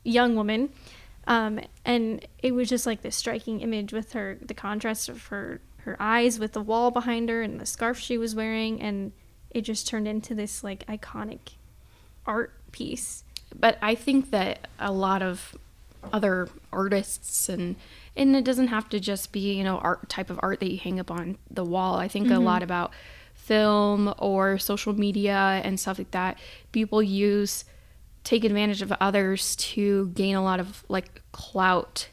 [0.04, 0.70] young woman.
[1.30, 5.60] Um, and it was just like this striking image with her, the contrast of her,
[5.82, 8.82] her eyes with the wall behind her and the scarf she was wearing.
[8.82, 9.12] And
[9.50, 11.54] it just turned into this like iconic
[12.26, 13.22] art piece.
[13.54, 15.56] but I think that a lot of
[16.12, 17.76] other artists and
[18.16, 20.78] and it doesn't have to just be you know art type of art that you
[20.78, 21.96] hang up on the wall.
[21.96, 22.92] I think a lot about
[23.34, 26.38] film or social media and stuff like that.
[26.72, 27.64] People use
[28.24, 32.08] take advantage of others to gain a lot of like clout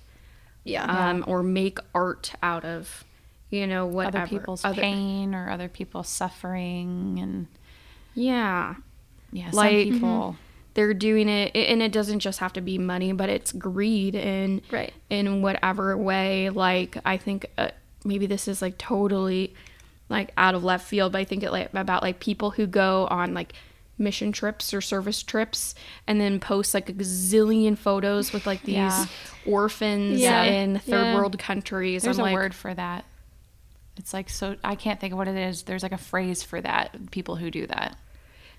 [0.63, 0.83] Yeah.
[1.09, 3.03] um, or make art out of
[3.49, 4.19] you know whatever.
[4.19, 7.47] other people's other- pain or other people's suffering and
[8.13, 8.75] yeah.
[9.31, 10.35] Yeah Like- some people
[10.73, 14.61] they're doing it and it doesn't just have to be money but it's greed and
[14.71, 14.93] Right.
[15.09, 16.49] in whatever way.
[16.49, 17.69] Like i think uh,
[18.05, 19.53] maybe this is like totally
[20.09, 23.07] like out of left field but i think it like about like people who go
[23.09, 23.53] on like
[23.97, 25.73] mission trips or service trips
[26.05, 29.05] and then post like a gazillion photos with like these Yeah.
[29.45, 30.43] orphans Yeah.
[30.43, 31.15] in third Yeah.
[31.15, 33.05] world countries there's I'm a like, word for that
[33.97, 36.61] it's like so i can't think of what it is there's like a phrase for
[36.61, 37.97] that people who do that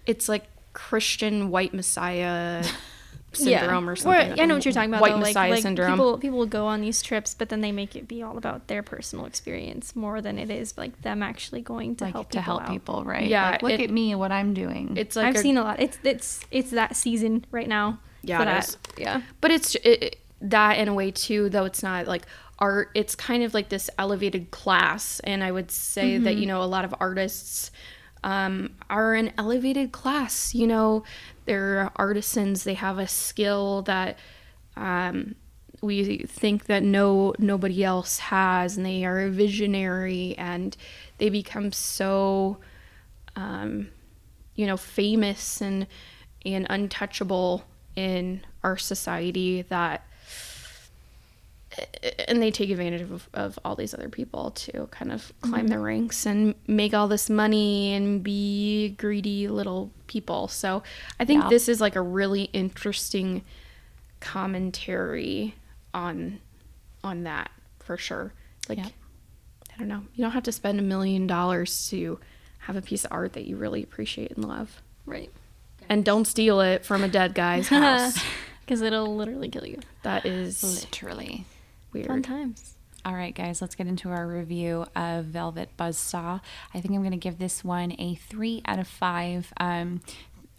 [0.07, 2.65] it's like christian white messiah
[3.33, 5.01] syndrome or Or, something I know what you're talking about.
[5.03, 5.17] white though.
[5.19, 8.09] Like, messiah like syndrome People people go on these trips, but then they make it
[8.09, 12.05] be all about their personal experience more than it is like them actually going to
[12.05, 12.69] like help to people help out.
[12.71, 15.37] people right Yeah, like, look it- at me and what i'm doing it's like I've
[15.37, 15.81] a- seen a lot.
[15.81, 17.99] It's it's it's that season right now.
[18.23, 18.77] Yeah, for that.
[18.99, 19.23] Yeah.
[19.41, 22.23] but it's it, that in a way too, though it's not like
[22.59, 25.21] art, it's kind of like this elevated class.
[25.21, 27.71] And I would say that, you know, a lot of artists
[28.25, 30.53] um, are an elevated class.
[30.55, 31.05] You know,
[31.49, 34.19] they're artisans, they have a skill that
[34.77, 35.35] um,
[35.81, 40.77] we think that no nobody else has, and they are a visionary, and
[41.19, 42.59] they become so,
[43.35, 43.89] um,
[44.55, 45.87] you know, famous and
[46.45, 47.65] and untouchable
[47.97, 50.07] in our society that
[52.29, 55.69] and they take advantage of, of all these other people to kind of climb mm-hmm.
[55.69, 60.49] the ranks and make all this money and be greedy little people.
[60.49, 60.83] So
[61.19, 61.49] I think Yeah.
[61.51, 63.45] this is like a really interesting
[64.21, 65.55] commentary
[65.95, 66.41] on
[67.05, 68.33] on that for sure.
[68.69, 68.89] Like Yeah.
[69.75, 70.03] I don't know.
[70.15, 72.19] You don't have to spend a million dollars to
[72.61, 74.83] have a piece of art that you really appreciate and love.
[75.07, 75.31] Right.
[75.89, 78.19] And don't steal it from a dead guy's house.
[78.61, 79.79] Because it'll literally kill you.
[80.03, 81.47] that is Literally.
[81.93, 82.07] Weird.
[82.07, 82.75] Fun times.
[83.05, 86.41] All right, guys, let's get into our review of Velvet Buzzsaw.
[86.75, 89.53] I think I'm going to give this one a three out of five.
[89.59, 90.01] Um,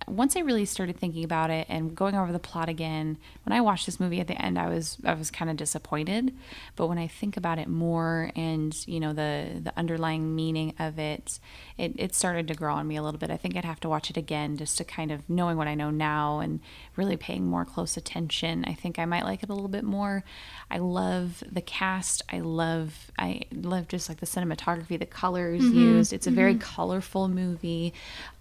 [0.07, 3.61] once I really started thinking about it and going over the plot again, when I
[3.61, 6.35] watched this movie at the end, I was I was kind of disappointed.
[6.75, 10.97] But when I think about it more and you know the the underlying meaning of
[10.97, 11.39] it,
[11.77, 13.29] it it started to grow on me a little bit.
[13.29, 15.75] I think I'd have to watch it again just to kind of knowing what I
[15.75, 16.59] know now and
[16.95, 18.65] really paying more close attention.
[18.65, 20.23] I think I might like it a little bit more.
[20.71, 22.21] I love the cast.
[22.31, 26.13] I love I love just like the cinematography, the colors used.
[26.13, 27.93] It's a very colorful movie,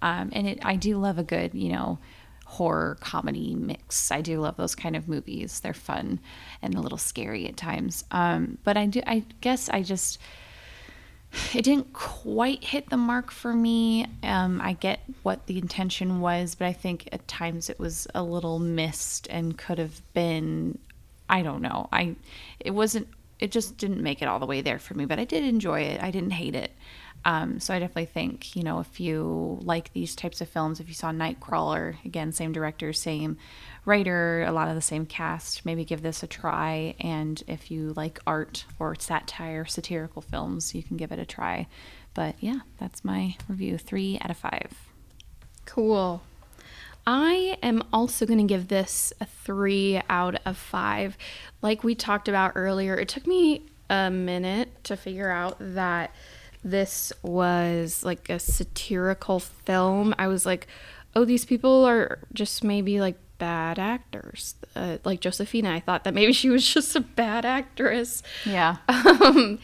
[0.03, 1.99] um, and it I do love a good you know
[2.45, 4.11] horror comedy mix.
[4.11, 5.61] I do love those kind of movies.
[5.61, 6.19] They're fun
[6.63, 8.05] and a little scary at times.
[8.11, 10.19] Um, but I do I guess I just
[11.55, 14.07] it didn't quite hit the mark for me.
[14.23, 18.23] Um, I get what the intention was, but I think at times it was a
[18.23, 20.79] little missed and could have been.
[21.29, 21.89] I don't know.
[21.93, 22.17] I
[22.61, 23.09] it wasn't.
[23.39, 25.83] It just didn't make it all the way there for me, but I did enjoy
[25.83, 26.03] it.
[26.03, 26.73] I didn't hate it.
[27.25, 30.89] Um, so I definitely think you know if you like these types of films, if
[30.89, 33.37] you saw Nightcrawler again, same director, same
[33.85, 36.95] writer, a lot of the same cast, maybe give this a try.
[37.01, 41.67] And if you like art or satire, satirical films, you can give it a try.
[42.15, 43.79] But yeah, that's my review.
[43.79, 44.73] Three out of five.
[45.65, 46.23] Cool.
[47.07, 51.17] I am also going to give this a three out of five.
[51.63, 56.15] Like we talked about earlier, it took me a minute to figure out that
[56.65, 60.15] this was like a satirical film.
[60.19, 60.67] I was like,
[61.15, 64.55] oh, these people are just maybe like bad actors.
[64.75, 68.23] Uh, like Josephina, I thought that maybe she was just a bad actress.
[68.45, 68.77] Yeah.
[68.89, 69.59] Um,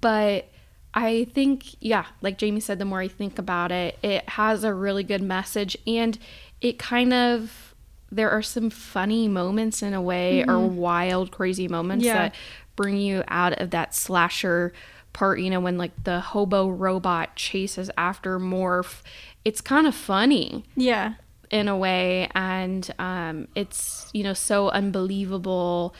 [0.00, 0.48] but
[0.92, 4.74] I think, yeah, like Jamie said, the more I think about it, it has a
[4.74, 6.18] really good message and
[6.60, 7.74] it kind of,
[8.12, 12.14] there are some funny moments in a way or wild, crazy moments Yeah.
[12.14, 12.34] that
[12.76, 14.72] bring you out of that slasher
[15.12, 19.02] part, you know, when like the hobo robot chases after Morf.
[19.44, 21.14] It's kind of funny Yeah.
[21.50, 25.94] in a way and um, it's you know so unbelievable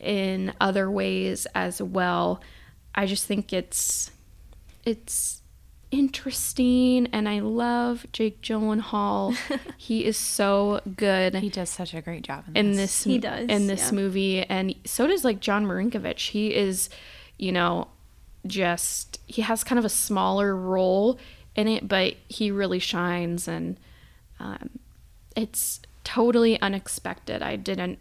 [0.00, 2.40] in other ways as well
[2.94, 4.10] i just think it's
[4.84, 5.42] it's
[5.90, 9.36] interesting and i love jake gyllenhaal
[9.76, 13.02] he is so good He does such a great job in, in this.
[13.02, 13.94] this He does, in this yeah.
[13.96, 16.88] movie and so does like John Marinkovich he is
[17.38, 17.88] you know
[18.46, 21.18] just he has kind of a smaller role
[21.54, 23.78] in it but he really shines and
[24.40, 24.70] um,
[25.36, 27.98] it's totally unexpected I didn't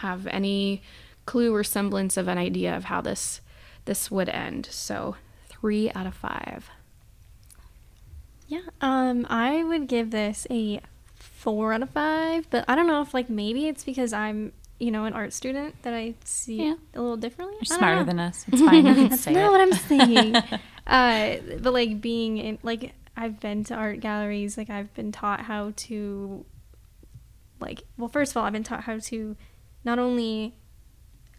[0.00, 0.82] have any
[1.26, 3.40] clue or semblance of an idea of how this
[3.84, 5.16] this would end so
[5.48, 6.70] 3 out of 5
[8.48, 8.60] Yeah.
[8.80, 10.80] Um, I would give this a
[11.14, 14.90] four out of five, but I don't know if like maybe it's because I'm you
[14.90, 16.74] know an art student that I see Yeah.
[16.94, 17.56] a little differently.
[17.60, 18.44] You're smarter than us.
[18.52, 18.84] It's fine.
[18.84, 19.50] That's say not it.
[19.52, 20.36] what I'm saying.
[20.86, 25.42] uh, but like being in like I've been to art galleries, like I've been taught
[25.42, 26.44] how to
[27.60, 29.36] like well first of all I've been taught how to
[29.84, 30.54] not only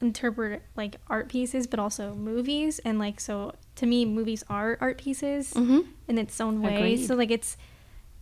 [0.01, 4.97] interpret like art pieces but also movies and like so to me movies are art
[4.97, 5.85] pieces Mhm.
[6.07, 7.05] in its own way Agreed.
[7.05, 7.55] so like it's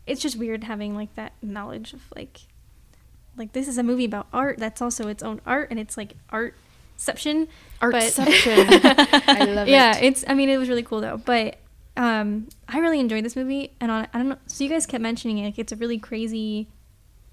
[0.06, 2.42] it's just weird having like that knowledge of like
[3.40, 6.16] like this is a movie about art that's also its own art and it's like
[6.32, 7.48] artception
[7.82, 8.68] Artception.
[9.28, 9.72] I love it.
[9.72, 11.58] yeah it's i mean it was really cool though but
[11.98, 15.02] um i really enjoyed this movie and on, i don't know so you guys kept
[15.02, 16.68] mentioning it like it's a really crazy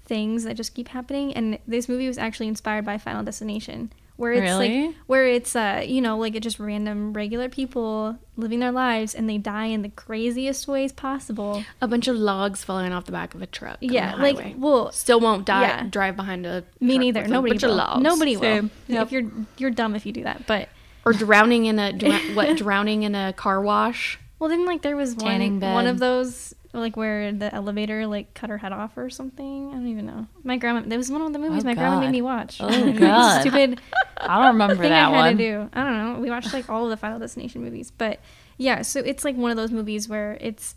[0.05, 4.33] things that just keep happening and this movie was actually inspired by final destination where
[4.33, 4.87] it's Really?
[4.87, 9.15] like where it's uh you know like it just random regular people living their lives
[9.15, 11.63] and they die in the craziest ways possible.
[11.81, 13.77] A bunch of logs falling off the back of a truck.
[13.81, 15.61] Yeah, like well, still won't die.
[15.61, 15.83] Yeah.
[15.89, 17.27] Drive behind a me neither.
[17.27, 17.77] Nobody bunch of will.
[17.77, 18.01] logs.
[18.03, 18.69] Nobody will.
[18.87, 19.05] Yep.
[19.07, 20.69] If you're you're dumb if you do that, but
[21.05, 24.19] or drowning in a dr- what drowning in a car wash.
[24.39, 28.33] Well, then like there was Tanning one one of those like where the elevator like
[28.33, 29.69] cut her head off or something.
[29.69, 30.27] I don't even know.
[30.43, 30.81] My grandma.
[30.85, 32.57] That was one of the movies Oh, my grandma made me watch.
[32.61, 33.41] Oh, God.
[33.41, 33.79] Stupid
[34.17, 35.37] I don't remember thing that I had one.
[35.37, 35.69] to do.
[35.73, 36.19] I don't know.
[36.19, 38.19] We watched like all of the Final Destination movies, but
[38.57, 38.81] yeah.
[38.81, 40.75] So it's like one of those movies where it's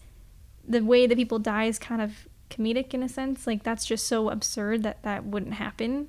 [0.69, 3.47] the way that people die is kind of comedic in a sense.
[3.47, 6.09] Like that's just so absurd that that wouldn't happen,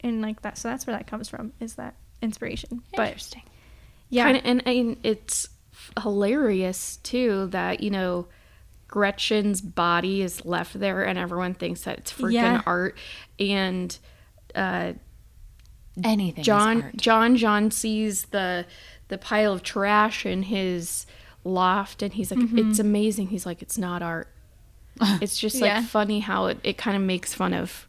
[0.00, 0.58] and like that.
[0.58, 1.52] So that's where that comes from.
[1.60, 2.82] Is that inspiration?
[2.94, 3.42] But Interesting.
[4.10, 5.48] yeah, Kinda, and, and it's
[6.02, 8.26] hilarious too that you know
[8.92, 12.62] Gretchen's body is left there, and everyone thinks that it's freaking Yeah.
[12.66, 12.94] art.
[13.40, 13.98] And
[14.54, 14.92] uh,
[16.04, 16.44] Anything.
[16.44, 16.90] John.
[16.96, 18.66] John John sees the
[19.08, 21.06] the pile of trash in his
[21.44, 22.70] loft, and he's like, Mm-hmm.
[22.70, 24.28] "It's amazing." He's like, "It's not art."
[25.22, 25.82] It's just like Yeah.
[25.82, 27.86] funny how it, it kind of makes fun of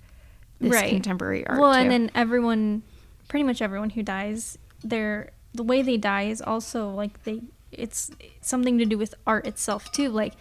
[0.62, 0.90] this Right.
[0.90, 1.60] contemporary art.
[1.60, 1.80] Well, too.
[1.80, 2.84] and then everyone,
[3.28, 7.42] pretty much everyone who dies, their the way they die is also like they
[7.74, 10.10] it's something to do with art itself too.
[10.10, 10.34] Like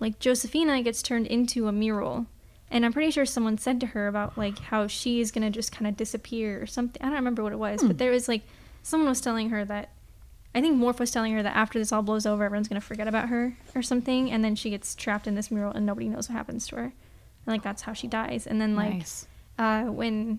[0.00, 2.26] like Josephina gets turned into a mural.
[2.70, 5.72] And I'm pretty sure someone said to her about like how she is gonna just
[5.72, 7.00] kind of disappear or something.
[7.02, 8.42] I don't remember what it was, but there was like
[8.82, 9.90] someone was telling her that
[10.54, 13.06] I think Morf was telling her that after this all blows over, everyone's gonna forget
[13.06, 16.28] about her or something, and then she gets trapped in this mural and nobody knows
[16.28, 16.82] what happens to her.
[16.82, 16.92] And
[17.46, 18.46] like that's how she dies.
[18.46, 19.26] And then like nice.
[19.58, 20.38] uh, when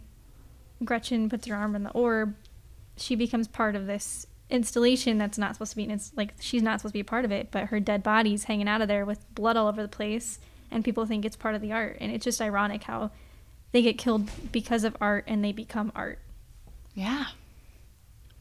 [0.83, 2.35] Gretchen puts her arm in the orb,
[2.97, 5.83] she becomes part of this installation that's not supposed to be.
[5.83, 8.03] In it's like she's not supposed to be a part of it, but her dead
[8.03, 10.39] body's hanging out of there with blood all over the place,
[10.69, 11.97] and people think it's part of the art.
[11.99, 13.11] And it's just ironic how
[13.71, 16.19] they get killed because of art and they become art.
[16.93, 17.25] Yeah.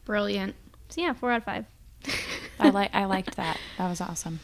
[0.05, 0.55] brilliant.
[0.89, 1.65] So yeah, four out of five.
[2.61, 3.57] I like I liked that.
[3.77, 4.39] That was awesome.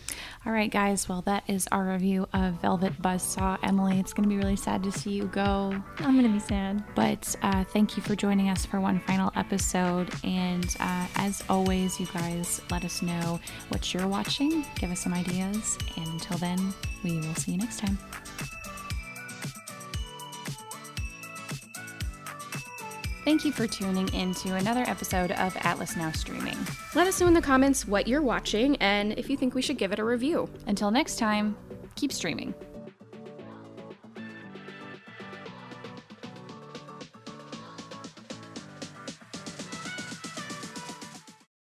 [0.46, 1.08] All right, guys.
[1.10, 3.58] Well, that is our review of Velvet Buzzsaw.
[3.64, 6.84] Emily, it's going to be really sad to see you go, I'm gonna be sad.
[6.96, 10.10] but uh, thank you for joining us for one final episode.
[10.24, 13.40] And uh, as always, you guys let us know
[13.70, 14.66] what you're watching.
[14.76, 15.78] Give us some ideas.
[15.98, 17.98] And until then, we will see you next time.
[23.28, 26.58] Thank you for tuning in to another episode of Atlas Now Streaming.
[26.96, 29.78] Let us know in the comments what you're watching and if you think we should
[29.78, 30.50] give it a review.
[30.66, 31.58] Until next time,
[31.98, 32.54] keep streaming.